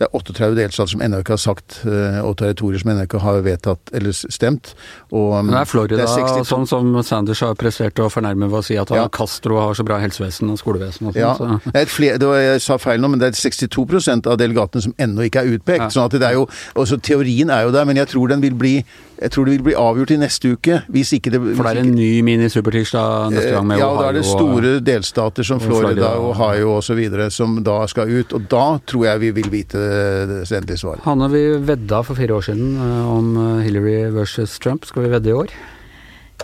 det 0.00 0.06
er 0.06 0.16
38 0.16 0.54
delstater 0.56 0.94
som 0.94 1.02
ennå 1.04 1.18
ikke 1.20 1.34
har 1.34 1.40
sagt, 1.42 1.82
eh, 1.84 2.20
og 2.24 2.38
territorier 2.40 2.80
som 2.80 2.88
ennå 2.88 3.04
ikke 3.04 3.20
har 3.20 3.42
vedtatt 3.44 3.90
eller 3.92 4.14
stemt. 4.16 4.72
Og, 5.10 5.34
Men 5.44 5.52
det 5.52 5.58
er 5.60 5.68
Florida, 5.68 5.98
det 6.00 6.46
sånn 6.48 6.64
som 6.68 6.88
Sanders 7.04 7.42
har 7.44 7.52
prestert 7.60 8.00
å 8.00 8.08
fornærme 8.08 8.48
ved 8.48 8.62
å 8.62 8.64
si 8.64 8.78
at 8.80 8.88
han 8.88 9.02
ja. 9.02 9.10
Castro 9.12 9.60
har 9.60 9.76
så 9.76 9.84
bra 9.84 9.98
helsevesen 10.00 10.54
og 10.54 10.56
skolevesen 10.62 11.10
og 11.10 11.18
sånn. 11.18 11.20
Ja, 11.20 11.58
så. 11.60 11.84
flere, 11.92 12.16
var, 12.24 12.40
jeg 12.40 12.64
sa 12.64 12.80
feil 12.80 13.04
nå, 13.04 13.12
men 13.12 13.20
det 13.20 13.28
er 13.28 13.36
62% 13.36 14.30
av 14.32 14.40
delegatene 14.40 14.88
som 14.88 14.96
ennå 14.96 15.28
ikke 15.28 15.44
er 15.44 15.58
utpekt. 15.58 15.84
Ja. 15.84 15.92
sånn 15.92 16.08
at 16.08 16.16
det 16.16 16.30
er 16.30 16.38
jo, 16.38 16.48
også 16.80 16.96
Teorien 17.04 17.52
er 17.52 17.68
jo 17.68 17.76
der, 17.76 17.84
men 17.84 18.00
jeg 18.00 18.08
tror 18.14 18.32
den 18.32 18.40
vil 18.40 18.56
bli 18.56 18.78
jeg 19.20 19.34
tror 19.34 19.44
det 19.44 19.52
vil 19.52 19.64
bli 19.68 19.72
avgjort 19.76 20.12
i 20.14 20.16
neste 20.16 20.54
uke. 20.54 20.78
Hvis 20.88 21.12
ikke 21.12 21.32
det 21.34 21.40
For 21.42 21.66
det 21.66 21.72
er 21.74 21.82
en 21.82 21.92
ny 21.92 22.22
mini-supertirsdag 22.24 23.34
neste 23.34 23.50
gang 23.52 23.66
med 23.68 23.80
ja, 23.82 23.90
Ohio? 23.90 24.00
Da 24.00 24.08
er 24.08 24.16
det 24.16 24.22
store 24.24 24.70
delstater 24.80 25.44
som 25.44 25.60
Florida, 25.60 25.90
Florida 25.92 26.12
Ohio 26.24 26.70
osv. 26.78 27.02
som 27.28 27.58
da 27.64 27.82
skal 27.90 28.08
ut. 28.08 28.32
Og 28.32 28.48
da 28.48 28.64
tror 28.88 29.04
jeg 29.10 29.20
vi 29.26 29.32
vil 29.36 29.50
vite 29.52 29.89
det 29.90 30.38
endelige 30.44 30.82
svaret. 30.82 31.04
Hanne, 31.06 31.30
vi 31.32 31.42
vedda 31.68 32.02
for 32.06 32.18
fire 32.18 32.36
år 32.38 32.46
siden 32.46 32.76
eh, 32.76 33.10
om 33.10 33.32
eh, 33.36 33.64
Hillary 33.66 33.96
versus 34.14 34.58
Trump. 34.62 34.86
Skal 34.88 35.06
vi 35.06 35.12
vedde 35.14 35.32
i 35.32 35.36
år? 35.36 35.52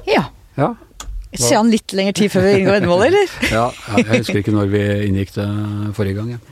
Ja. 0.07 0.27
ja. 0.59 0.75
Se 1.37 1.57
an 1.59 1.73
litt 1.73 1.93
lengre 1.97 2.17
tid 2.17 2.33
før 2.33 2.47
vi 2.47 2.59
inngår 2.61 2.79
veddemål, 2.79 3.07
eller? 3.11 3.39
ja, 3.59 3.71
jeg 3.99 4.11
husker 4.21 4.43
ikke 4.43 4.55
når 4.57 4.71
vi 4.73 4.85
inngikk 5.09 5.35
det 5.37 5.49
forrige 5.99 6.21
gang. 6.21 6.37
Ja. 6.37 6.43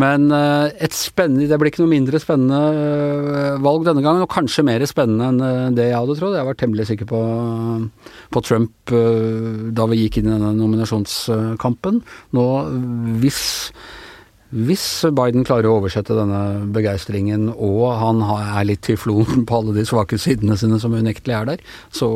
Men 0.00 0.26
eh, 0.34 0.72
et 0.82 0.94
spennende, 0.96 1.46
det 1.46 1.58
blir 1.60 1.70
ikke 1.70 1.84
noe 1.84 1.92
mindre 1.92 2.18
spennende 2.22 2.60
eh, 2.74 3.58
valg 3.62 3.84
denne 3.86 4.02
gangen, 4.02 4.24
og 4.24 4.32
kanskje 4.32 4.66
mer 4.66 4.82
spennende 4.90 5.28
enn 5.30 5.42
eh, 5.46 5.74
det 5.76 5.88
jeg 5.90 5.98
hadde 6.00 6.16
trodd. 6.18 6.38
Jeg 6.38 6.48
var 6.48 6.58
temmelig 6.58 6.88
sikker 6.90 7.08
på, 7.10 7.20
på 8.34 8.44
Trump 8.44 8.94
da 9.74 9.86
vi 9.90 10.00
gikk 10.02 10.18
inn 10.20 10.28
i 10.28 10.34
denne 10.34 10.50
nominasjonskampen. 10.58 12.02
Nå, 12.36 12.46
hvis 13.22 13.44
hvis 14.54 14.86
Biden 15.10 15.46
klarer 15.46 15.66
å 15.68 15.78
oversette 15.80 16.14
denne 16.14 16.40
begeistringen, 16.74 17.48
og 17.52 17.88
han 17.98 18.22
er 18.22 18.68
litt 18.68 18.84
tyflon 18.86 19.42
på 19.48 19.60
alle 19.60 19.76
de 19.76 19.86
svake 19.88 20.18
sidene 20.20 20.58
sine 20.60 20.78
som 20.82 20.94
unektelig 20.94 21.38
er 21.40 21.54
der, 21.54 21.64
så 21.94 22.08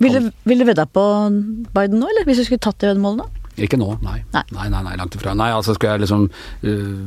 Vil 0.00 0.30
du 0.60 0.64
vedda 0.68 0.86
på 0.88 1.04
Biden 1.72 2.00
nå, 2.00 2.08
eller? 2.08 2.24
Hvis 2.28 2.42
du 2.42 2.48
skulle 2.48 2.64
tatt 2.64 2.80
det 2.80 2.94
veddemålet 2.94 3.24
nå? 3.24 3.44
Ikke 3.56 3.78
nå, 3.80 3.94
nei. 4.04 4.18
Nei, 4.34 4.44
nei, 4.52 4.66
nei, 4.72 4.82
nei 4.84 4.96
langt 5.00 5.14
ifra. 5.16 5.32
Nei, 5.36 5.48
altså 5.56 5.72
skal 5.76 5.94
jeg 5.94 6.04
liksom 6.04 6.26
uh, 6.28 6.98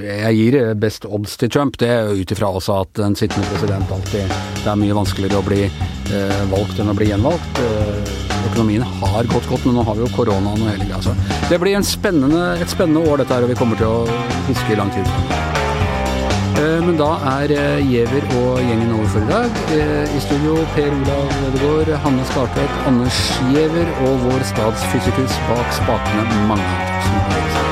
Jeg 0.00 0.38
gir 0.38 0.56
best 0.80 1.04
odds 1.04 1.36
til 1.40 1.52
Trump, 1.52 1.76
det 1.80 1.90
er 1.92 2.12
ut 2.16 2.32
ifra 2.32 2.48
også 2.56 2.78
at 2.86 3.02
en 3.04 3.16
sittende 3.18 3.44
president 3.52 3.92
alltid 3.92 4.32
Det 4.62 4.64
er 4.64 4.80
mye 4.80 4.96
vanskeligere 4.96 5.42
å 5.42 5.48
bli 5.48 5.66
uh, 5.68 6.40
valgt 6.54 6.80
enn 6.80 6.92
å 6.92 6.96
bli 6.96 7.10
gjenvalgt. 7.12 7.60
Uh, 7.60 8.17
økonomien 8.48 8.82
har 8.82 9.30
gått 9.30 9.48
godt, 9.50 9.68
men 9.68 9.78
nå 9.78 9.86
har 9.86 9.98
vi 9.98 10.06
jo 10.06 10.14
koronaen 10.16 10.64
og 10.64 10.72
hele 10.72 10.88
greia. 10.88 11.02
Så 11.04 11.14
det 11.50 11.60
blir 11.62 11.78
spennende, 11.86 12.56
et 12.58 12.72
spennende 12.72 13.04
år 13.06 13.22
dette 13.22 13.36
her, 13.36 13.46
og 13.46 13.52
vi 13.52 13.58
kommer 13.58 13.78
til 13.80 13.92
å 13.92 14.20
huske 14.48 14.74
i 14.74 14.80
lang 14.80 14.92
tid. 14.96 15.46
Eh, 16.58 16.78
men 16.82 16.96
da 16.98 17.12
er 17.38 17.52
eh, 17.54 17.84
Giæver 17.86 18.24
og 18.40 18.58
gjengen 18.64 18.90
over 18.96 19.06
for 19.12 19.22
i 19.22 19.30
dag. 19.30 19.60
Eh, 19.76 20.16
I 20.16 20.24
studio 20.24 20.56
Per 20.74 20.90
Olav 20.90 21.38
Ødegaard, 21.46 21.94
Hanne 22.02 22.26
Skartveit, 22.32 22.82
Anders 22.90 23.22
Giæver 23.52 23.94
og 24.08 24.26
vår 24.26 24.46
statsfysikus 24.52 25.40
bak 25.52 25.72
spakene, 25.82 26.28
Mange. 26.50 26.76
Tusen. 27.06 27.67